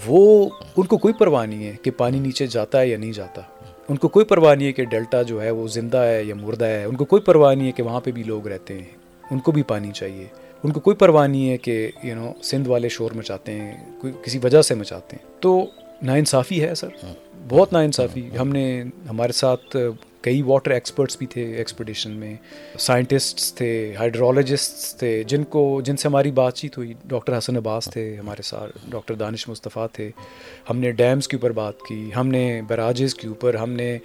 [0.07, 3.43] وہ ان کو کوئی پرواہ نہیں ہے کہ پانی نیچے جاتا ہے یا نہیں جاتا۔
[3.89, 6.65] ان کو کوئی پرواہ نہیں ہے کہ ڈیلٹا جو ہے وہ زندہ ہے یا مردہ
[6.65, 8.85] ہے۔ ان کو کوئی پرواہ نہیں ہے کہ وہاں پہ بھی لوگ رہتے ہیں۔
[9.31, 10.27] ان کو بھی پانی چاہیے۔
[10.65, 14.13] ان کو کوئی پرواہ نہیں ہے کہ یو نو سندھ والے شور مچاتے ہیں کوئی
[14.23, 15.67] کسی وجہ سے مچاتے ہیں۔ تو
[16.05, 16.89] ناانصافی ہے سر۔
[17.49, 19.77] بہت ناانصافی۔ ہم نے ہمارے ساتھ
[20.21, 22.35] کئی واٹر ایکسپرٹس بھی تھے ایکسپیڈیشن میں۔
[22.79, 27.89] سائنٹسٹس تھے ہائیڈرولوجسٹس تھے جن کو جن سے ہماری بات چیت ہوئی۔ ڈاکٹر حسن عباس
[27.93, 30.11] تھے ہمارے ساتھ ڈاکٹر دانش مصطفیٰ تھے۔
[30.71, 33.99] ہم نے ڈیمز کے اوپر بات کی ہم نے بیراجز کے اوپر ہم نے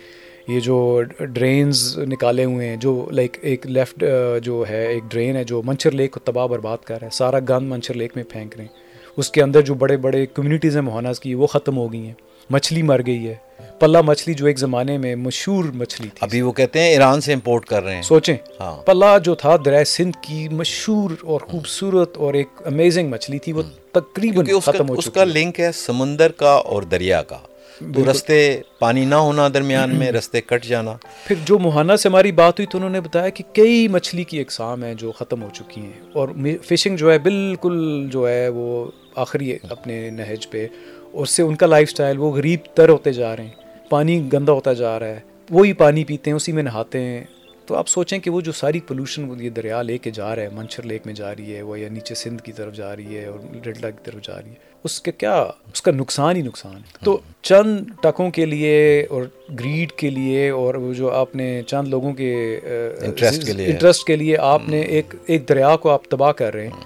[0.48, 4.04] یہ جو ڈرینز نکالے ہوئے ہیں جو لائک ایک لیفٹ
[4.44, 7.40] جو ہے ایک ڈرین ہے جو منچر لیک کو تباہ برباد کر رہا ہے۔ سارا
[7.40, 8.89] گند منچر لیک میں پھینک رہے ہیں۔
[9.20, 12.14] اس کے اندر جو بڑے بڑے کمیونٹیز ہیں موہاناز کی وہ ختم ہو گئی ہیں۔
[12.50, 13.36] مچھلی مر گئی ہے۔
[13.80, 17.34] پلا مچھلی جو ایک زمانے میں مشہور مچھلی تھی۔ ابھی وہ کہتے ہیں ایران سے
[17.34, 22.18] امپورٹ کر رہے ہیں۔ سوچیں۔ ہاں۔ پلا جو تھا دریائے سندھ کی مشہور اور خوبصورت
[22.18, 23.62] اور ایک امیزنگ مچھلی تھی وہ
[23.92, 27.38] تقریباً اس ختم ہو اس چکی کا لنک ہے سمندر کا اور دریا کا۔
[27.80, 30.94] تو رستے پانی نہ ہونا درمیان میں، رستے کٹ جانا۔
[31.26, 34.40] پھر جو موہانا سے ہماری بات ہوئی تو انہوں نے بتایا کہ کئی مچھلی کی
[34.42, 36.30] اقسام ہیں جو ختم ہو چکی ہیں۔ اور
[36.64, 40.68] فشنگ جو ہے بالکل جو ہے وہ آخری اپنے نہج پہ،
[41.12, 44.30] اور اس سے ان کا لائف سٹائل وہ غریب تر ہوتے جا رہے ہیں۔ پانی
[44.34, 45.20] گندا ہوتا جا رہا ہے،
[45.50, 47.24] وہی پانی پیتے ہیں، اسی میں نہاتے ہیں۔
[47.66, 50.50] تو آپ سوچیں کہ وہ جو ساری پولوشن یہ دریا لے کے جا رہا ہے
[50.54, 53.26] منچر لیک میں جا رہی ہے، وہ یا نیچے سندھ کی طرف جا رہی ہے
[53.26, 55.36] اور ڈڈلا کی طرف جا رہی ہے۔ اس کے کیا
[55.74, 59.24] اس کا نقصان ہی نقصان ہے۔ تو چند ٹکوں کے لیے اور
[59.60, 62.60] گریڈ کے لیے اور وہ جو آپ نے چند لوگوں کے
[63.00, 66.54] Interest کے لیے۔ انٹرسٹ کے لیے آپ نے ایک ایک دریا کو آپ تباہ کر
[66.54, 66.84] رہے ہیں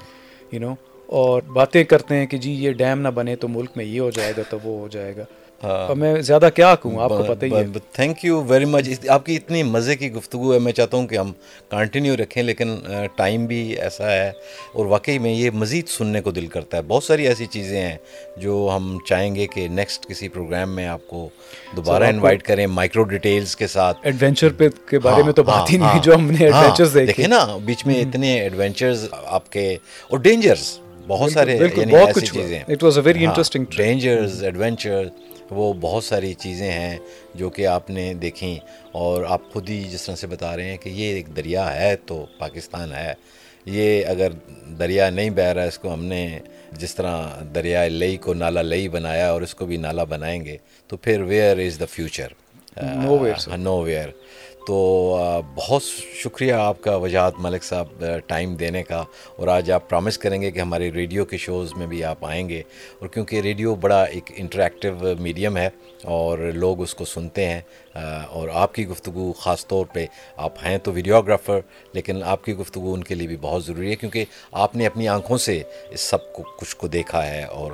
[0.51, 0.73] یو نو
[1.07, 4.09] اور باتیں کرتے ہیں کہ جی یہ ڈیم نہ بنے تو ملک میں یہ ہو
[4.09, 5.23] جائے گا تو وہ ہو جائے گا۔
[5.63, 9.25] اور میں زیادہ کیا کہوں آپ کو پتہ ہی ہے۔ تھینک یو ویری مچ آپ
[9.25, 11.31] کی اتنی مزے کی گفتگو ہے میں چاہتا ہوں کہ ہم
[11.69, 12.75] کنٹینیو رکھیں لیکن
[13.15, 14.31] ٹائم بھی ایسا ہے۔
[14.73, 17.97] اور واقعی میں یہ مزید سننے کو دل کرتا ہے۔ بہت ساری ایسی چیزیں ہیں
[18.37, 21.29] جو ہم چاہیں گے کہ نیکسٹ کسی پروگرام میں آپ کو
[21.75, 25.77] دوبارہ انوائٹ کریں مائکرو ڈیٹیلز کے ساتھ۔ ایڈونچر پہ کے بارے میں تو بات ہی
[25.77, 29.77] نہیں ہاں، جو ہم نے ہاں، ایڈونچرز دیکھے۔ نا بیچ میں اتنے ایڈونچرز آپ کے
[30.09, 35.03] اور ڈینجرز بہت سارے یعنی بہت کچھ چیزیں it was a very interesting dangers adventure
[35.49, 36.97] وہ بہت ساری چیزیں ہیں
[37.35, 38.59] جو کہ آپ نے دیکھیں
[38.91, 41.95] اور آپ خود ہی جس طرح سے بتا رہے ہیں کہ یہ ایک دریا ہے
[41.95, 43.13] تو پاکستان ہے۔
[43.65, 44.31] یہ اگر
[44.79, 46.39] دریا نہیں بہہ رہا اس کو ہم نے
[46.71, 50.57] جس طرح دریا لئی کو نالا لئی بنایا اور اس کو بھی نالا بنائیں گے
[50.87, 52.27] تو پھر where is the future
[53.81, 54.09] nowhere
[54.67, 54.77] تو
[55.55, 55.83] بہت
[56.23, 59.03] شکریہ آپ کا وجاہت ملک صاحب ٹائم دینے کا
[59.35, 62.49] اور آج آپ پرامس کریں گے کہ ہمارے ریڈیو کے شوز میں بھی آپ آئیں
[62.49, 62.63] گے
[62.99, 65.69] اور کیونکہ ریڈیو بڑا ایک انٹریکٹیو میڈیم ہے
[66.03, 67.61] اور لوگ اس کو سنتے ہیں۔
[68.29, 70.05] اور آپ کی گفتگو خاص طور پہ
[70.37, 71.59] آپ ہیں تو ویڈیوگرافر
[71.93, 75.07] لیکن آپ کی گفتگو ان کے لیے بھی بہت ضروری ہے کیونکہ آپ نے اپنی
[75.07, 77.71] آنکھوں سے اس سب کو کچھ کو دیکھا ہے اور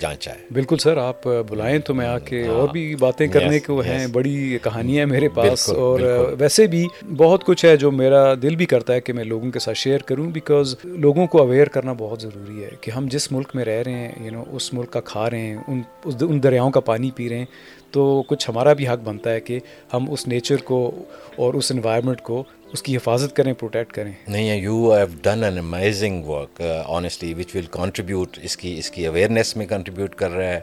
[0.00, 3.80] جانچا ہے بالکل سر آپ بلائیں تو میں آ کے اور بھی باتیں کرنے کو
[3.80, 4.06] ہیں.
[4.06, 6.00] بڑی کہانیاں میرے پاس اور۔
[6.38, 6.86] ویسے بھی
[7.16, 9.98] بہت کچھ ہے جو میرا دل بھی کرتا ہے کہ میں لوگوں کے ساتھ شیئر
[9.98, 13.82] کروں بیکاز لوگوں کو اویئر کرنا بہت ضروری ہے کہ ہم جس ملک میں رہ
[13.82, 17.10] رہے ہیں یو نو اس ملک کا کھا رہے ہیں ان ان دریاؤں کا پانی
[17.10, 17.46] پی رہے ہیں
[17.90, 19.58] تو کچھ ہمارا بھی حق بنتا ہے کہ
[19.94, 20.90] ہم اس نیچر کو
[21.36, 25.58] اور اس انوائرمنٹ کو اس کی حفاظت کریں پروٹیکٹ کریں۔ نہیں you have done an
[25.58, 30.48] amazing work honestly which will contribute اس کی اس کی اویئرنیس میں کنٹریبیوٹ کر رہا
[30.48, 30.60] ہے۔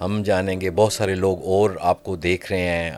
[0.00, 2.90] ہم جانیں گے، بہت سارے لوگ اور آپ کو دیکھ رہے ہیں۔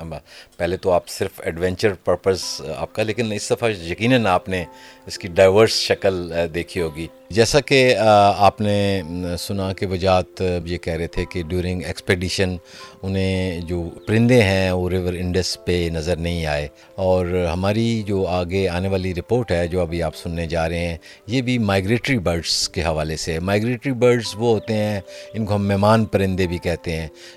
[0.57, 2.42] پہلے تو آپ صرف ایڈونچر پرپز
[2.76, 4.64] آپ کا، لیکن اس دفعہ یقیناً آپ نے
[5.07, 7.96] اس کی ڈائیورس شکل دیکھی ہوگی۔ جیسا کہ
[8.36, 9.03] آپ نے
[9.38, 12.57] سنا کہ وجات یہ کہہ رہے تھے کہ ڈیورنگ ایکسپیڈیشن
[13.03, 18.68] انہیں جو پرندے ہیں وہ ریور انڈس پہ نظر نہیں آئے۔ اور ہماری جو آگے
[18.68, 20.96] آنے والی رپورٹ ہے، جو ابھی آپ سننے جا رہے ہیں،
[21.26, 25.00] یہ بھی مائگریٹری برڈس کے حوالے سے ہے۔ مائگریٹری برڈس وہ ہوتے ہیں،
[25.34, 26.91] ان کو ہم مہمان پرندے بھی کہتے ہیں۔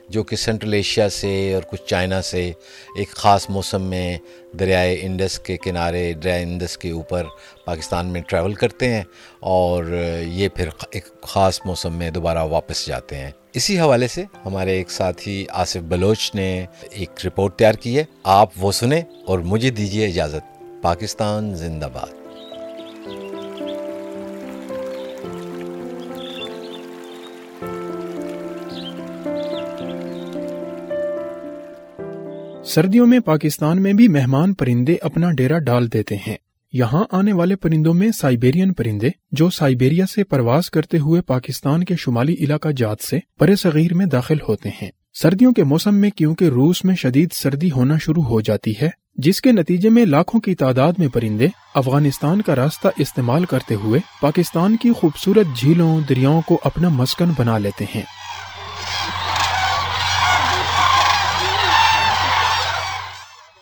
[0.10, 2.52] جو کہ سینٹرل ایشیا سے اور کچھ چائنا سے
[2.98, 4.18] ایک خاص موسم میں
[4.60, 7.24] دریائے انڈس کے کنارے، دریائے انڈس کے اوپر
[7.66, 9.04] پاکستان میں ٹریول کرتے ہیں
[9.40, 9.84] اور
[10.28, 14.92] یہ پھر ایک خاص موسم میں دوبارہ واپس جاتے ہیں۔ اسی حوالے سے ہمارے ایک
[14.92, 20.08] ساتھی آصف بلوچ نے ایک رپورٹ تیار کی ہے۔ آپ وہ سنیں اور مجھے دیجیے
[20.08, 22.25] اجازت۔ پاکستان زندہ باد۔
[32.66, 36.36] سردیوں میں پاکستان میں بھی مہمان پرندے اپنا ڈیرا ڈال دیتے ہیں۔
[36.74, 41.96] یہاں آنے والے پرندوں میں سائبیرین پرندے، جو سائبیریا سے پرواز کرتے ہوئے پاکستان کے
[41.96, 46.46] شمالی علاقہ جات سے برے صغیر میں داخل ہوتے ہیں۔ سردیوں کے موسم میں کیونکہ
[46.46, 50.56] روس میں شدید سردی ہونا شروع ہو جاتی ہے، جس کے نتیجے میں لاکھوں کی
[50.56, 56.60] تعداد میں پرندے افغانستان کا راستہ استعمال کرتے ہوئے پاکستان کی خوبصورت جھیلوں، دریاؤں کو
[56.64, 58.25] اپنا مسکن بنا لیتے ہیں۔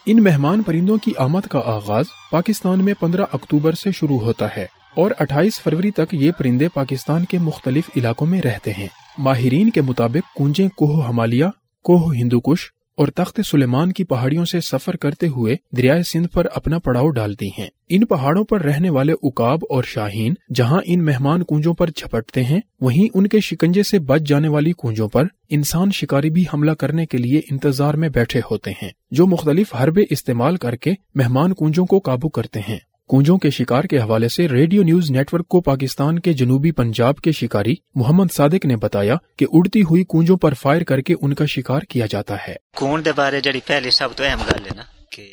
[0.06, 4.66] ان مہمان پرندوں کی آمد کا آغاز پاکستان میں پندرہ اکتوبر سے شروع ہوتا ہے
[4.96, 8.88] اور اٹھائیس فروری تک یہ پرندے پاکستان کے مختلف علاقوں میں رہتے ہیں۔
[9.18, 11.46] ماہرین کے مطابق کنجیں کوہ ہمالیہ،
[11.84, 12.60] کوہ ہندو کش
[12.98, 17.48] اور تخت سلیمان کی پہاڑیوں سے سفر کرتے ہوئے دریائے سندھ پر اپنا پڑاؤ ڈالتی
[17.48, 22.44] ہیں۔ ان پہاڑوں پر رہنے والے اکاب اور شاہین جہاں ان مہمان کنجوں پر جھپٹتے
[22.44, 26.72] ہیں، وہیں ان کے شکنجے سے بچ جانے والی کنجوں پر انسان شکاری بھی حملہ
[26.72, 31.54] کرنے کے لیے انتظار میں بیٹھے ہوتے ہیں، جو مختلف حربے استعمال کر کے مہمان
[31.54, 32.80] کنجوں کو قابو کرتے ہیں۔
[33.10, 37.18] کونجوں کے شکار کے حوالے سے ریڈیو نیوز نیٹ ورک کو پاکستان کے جنوبی پنجاب
[37.18, 41.34] کے شکاری محمد صادق نے بتایا کہ اڑتی ہوئی کونجوں پر فائر کر کے ان
[41.34, 44.76] کا شکار کیا جاتا ہے۔ کون دے بارے جڑی پہلی سب تو اہم گل ہے
[44.76, 44.82] نا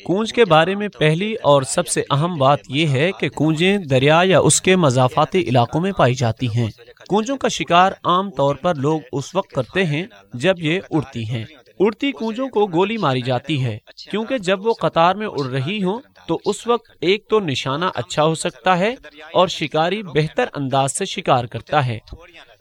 [0.03, 4.21] کونج کے بارے میں پہلی اور سب سے اہم بات یہ ہے کہ کونجیں دریا
[4.23, 6.67] یا اس کے مضافاتی علاقوں میں پائی جاتی ہیں۔
[7.07, 11.45] کونجوں کا شکار عام طور پر لوگ اس وقت کرتے ہیں جب یہ اڑتی ہیں۔
[11.79, 13.77] اڑتی کونجوں کو گولی ماری جاتی ہے
[14.11, 18.25] کیونکہ جب وہ قطار میں اڑ رہی ہوں تو اس وقت ایک تو نشانہ اچھا
[18.25, 18.95] ہو سکتا ہے
[19.33, 21.99] اور شکاری بہتر انداز سے شکار کرتا ہے۔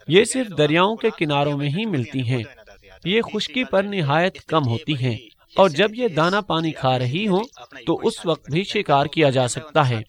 [0.08, 2.42] یہ صرف دریاؤں کے کناروں میں ہی ملتی ہیں۔
[3.04, 5.16] یہ خشکی پر نہایت کم ہوتی ہیں۔
[5.56, 7.44] اور جب یہ دانا پانی کھا رہی ہوں
[7.86, 10.00] تو اس وقت بھی شکار کیا جا سکتا ہے۔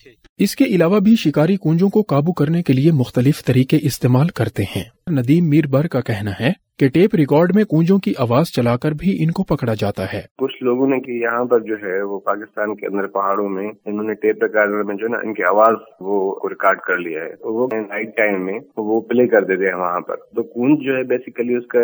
[0.44, 4.64] اس کے علاوہ بھی شکاری کونجوں کو قابو کرنے کے لیے مختلف طریقے استعمال کرتے
[4.64, 8.78] ہیں۔ ندیم میر بر کا کہنا ہے کہ ٹیپ ریکارڈ میں کونجوں کی آواز چلا
[8.78, 12.02] کر بھی ان کو پکڑا جاتا ہے۔ کچھ لوگوں نے کہ یہاں پر جو ہے
[12.02, 15.44] وہ پاکستان کے اندر پہاڑوں میں انہوں نے ٹیپ ریکارڈر میں جو نا ان کی
[15.44, 19.76] آواز وہ ریکارڈ کر لیا ہے۔ وہ نائٹ ٹائم میں وہ پلے کر دیتے ہیں
[19.76, 21.80] وہاں پر۔ تو کونج جو ہے بیسیکلی اس کا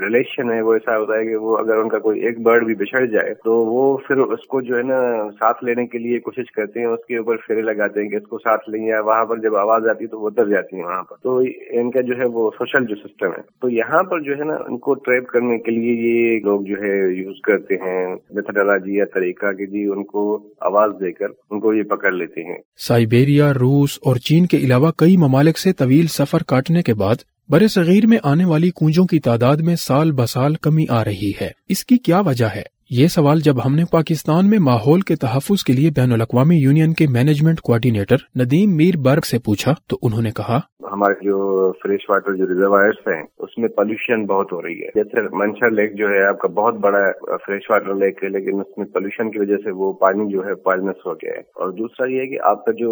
[0.00, 2.74] ریلیشن ہے، وہ ایسا ہوتا ہے کہ وہ اگر ان کا کوئی ایک برڈ بھی
[2.74, 6.52] بچھڑ جائے تو وہ پھر اس کو جو ہے نا ساتھ لینے کے لیے کوشش
[6.52, 9.24] کرتے ہیں، اس کے اوپر پھیرے لگاتے ہیں کہ اس کو ساتھ لیں یا وہاں
[9.24, 11.38] پر جب آواز آتی ہے تو وہ اتر جاتی ہے وہاں پر۔ تو
[11.70, 14.54] ان کا جو ہے وہ سوشل جو سسٹم ہے۔ تو یہاں پر جو ہے نا
[14.54, 19.04] ان کو ٹریپ کرنے کے لیے یہ لوگ جو ہے یوز کرتے ہیں، میتھڈالوجی یا
[19.14, 23.52] طریقہ کہ جی ان کو آواز دے کر ان کو یہ پکڑ لیتے ہیں۔ سائبیریا،
[23.52, 27.16] روس اور چین کے علاوہ کئی ممالک سے طویل سفر کاٹنے کے بعد
[27.48, 31.48] بر صغیر میں آنے والی کونجوں کی تعداد میں سال بسال کمی آ رہی ہے۔
[31.68, 35.64] اس کی کیا وجہ ہے؟ یہ سوال جب ہم نے پاکستان میں ماحول کے تحفظ
[35.64, 40.22] کے لیے بین الاقوامی یونین کے مینجمنٹ کوآڈینیٹر ندیم میر برگ سے پوچھا تو انہوں
[40.22, 40.60] نے کہا
[40.92, 45.36] ہمارے جو فریش واٹر جو ریزروائرس ہیں اس میں پولوشن بہت ہو رہی ہے۔ جیسے
[45.36, 46.98] منشا لیک جو ہے آپ کا بہت بڑا
[47.36, 50.54] فریش واٹر لیک ہے لیکن اس میں پولوشن کی وجہ سے وہ پانی جو ہے
[50.54, 52.90] پوائزنس ہو گیا ہے۔ اور دوسرا یہ ہے کہ آپ کا جو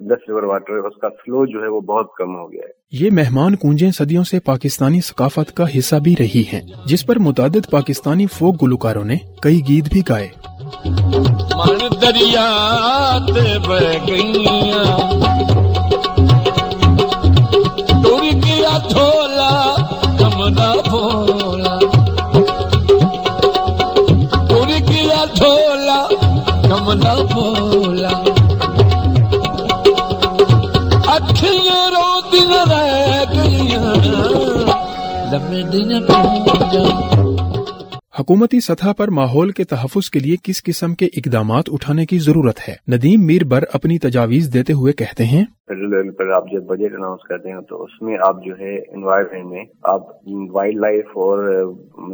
[0.00, 2.84] دس ریور واٹر ہے اس کا فلو جو ہے وہ بہت کم ہو گیا ہے۔
[2.92, 7.70] یہ مہمان کنجیں صدیوں سے پاکستانی ثقافت کا حصہ بھی رہی ہیں جس پر متعدد
[7.70, 10.28] پاکستانی فوک گلوکاروں نے کئی گیت بھی گائے۔
[11.58, 12.48] من دریا
[18.44, 19.50] گیا تھولا
[20.18, 21.78] کمنا بولا
[24.48, 25.98] پوری کیا تھولا
[26.68, 28.14] کمنا بولا
[31.14, 33.76] اکھیاں رو دن رہ گئی
[35.32, 37.13] لمبے دن پہنچ
[38.14, 42.58] حکومتی سطح پر ماحول کے تحفظ کے لیے کس قسم کے اقدامات اٹھانے کی ضرورت
[42.68, 46.62] ہے؟ ندیم میر بر اپنی تجاویز دیتے ہوئے کہتے ہیں، فیڈرل لیول پر آپ جب
[46.62, 50.02] بجٹ اناؤنس کرتے ہیں تو اس میں آپ جو ہے انوائرمنٹ میں آپ
[50.50, 51.42] وائلڈ لائف اور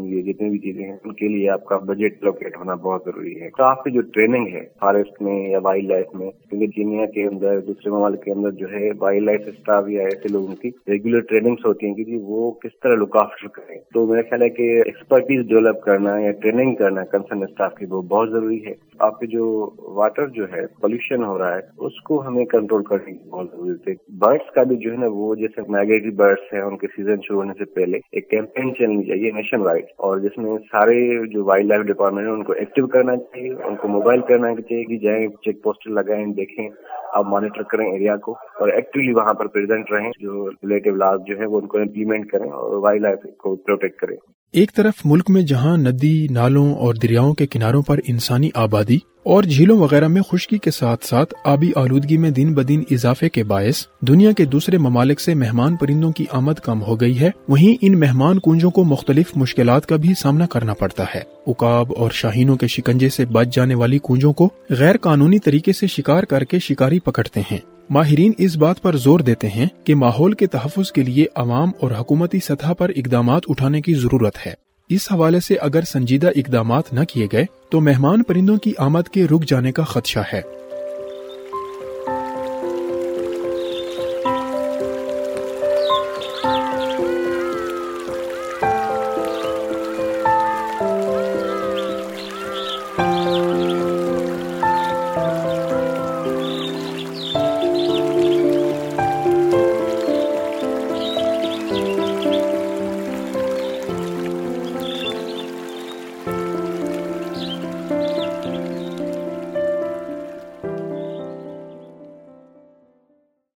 [0.05, 3.35] یہ جتنی بھی چیزیں ہیں، ان کے لیے آپ کا بجٹ لوکیٹ ہونا بہت ضروری
[3.41, 7.07] ہے۔ تو آپ کی جو ٹریننگ ہے فارسٹ میں یا وائلڈ لائف میں، کیونکہ دنیا
[7.07, 10.71] کے اندر، دوسرے ممالک کے اندر جو ہے وائلڈ لائف اسٹاف یا ایسے لوگوں کی
[10.89, 14.49] ریگولر ٹریننگس ہوتی ہیں کہ وہ کس طرح لک آفٹر کریں۔ تو میرا خیال ہے
[14.51, 19.21] کہ ایکسپرٹیز ڈیولپ کرنا یا ٹریننگ کرنا کنسرن اسٹاف کی وہ بہت ضروری ہے۔ آپ
[19.21, 23.29] کے جو واٹر جو ہے، پولوشن ہو رہا ہے، اس کو ہمیں کنٹرول کرنے کی
[23.29, 26.77] بہت ضرورت ہے۔ برڈس کا بھی جو ہے نا، وہ جیسے میگریٹری برڈس ہیں، ان
[26.77, 30.59] کے سیزن شروع ہونے سے پہلے ایک کیمپین چلنی چاہیے نیشن وائڈ۔ اور جس میں
[30.59, 34.55] سارے جو وائلڈ لائف ڈپارٹمنٹ ہیں، ان کو ایکٹیو کرنا چاہیے، ان کو موبائل کرنا
[34.55, 36.69] چاہیے کہ جائیں، چیک پوسٹر لگائیں، دیکھیں،
[37.13, 41.39] آپ مانیٹر کریں ایریا کو اور ایکٹیولی وہاں پر پریزنٹ رہیں، جو ریلیٹو لاز جو
[41.39, 44.17] ہے، وہ ان کو امپلیمنٹ کریں اور وائلڈ لائف کو پروٹیکٹ کریں۔
[44.53, 49.43] ایک طرف ملک میں جہاں ندی، نالوں اور دریاؤں کے کناروں پر انسانی آبادی اور
[49.43, 53.87] جھیلوں وغیرہ میں خشکی کے ساتھ ساتھ آبی آلودگی میں دن بدن اضافے کے باعث
[54.01, 58.01] دنیا کے دوسرے ممالک سے مہمان پرندوں کی آمد کم ہو گئی ہے، وہیں ان
[58.01, 62.67] مہمان کنجوں کو مختلف مشکلات کا بھی سامنا کرنا پڑتا ہے۔ اکاب اور شاہینوں کے
[62.67, 66.99] شکنجے سے بچ جانے والی کنجوں کو غیر قانونی طریقے سے شکار کر کے شکاری
[66.99, 67.59] پکڑتے ہیں۔
[67.91, 71.91] ماہرین اس بات پر زور دیتے ہیں کہ ماحول کے تحفظ کے لیے عوام اور
[71.91, 74.55] حکومتی سطح پر اقدامات اٹھانے کی ضرورت ہے۔
[74.89, 79.25] اس حوالے سے اگر سنجیدہ اقدامات نہ کیے گئے، تو مہمان پرندوں کی آمد کے
[79.25, 80.41] رک جانے کا خدشہ ہے۔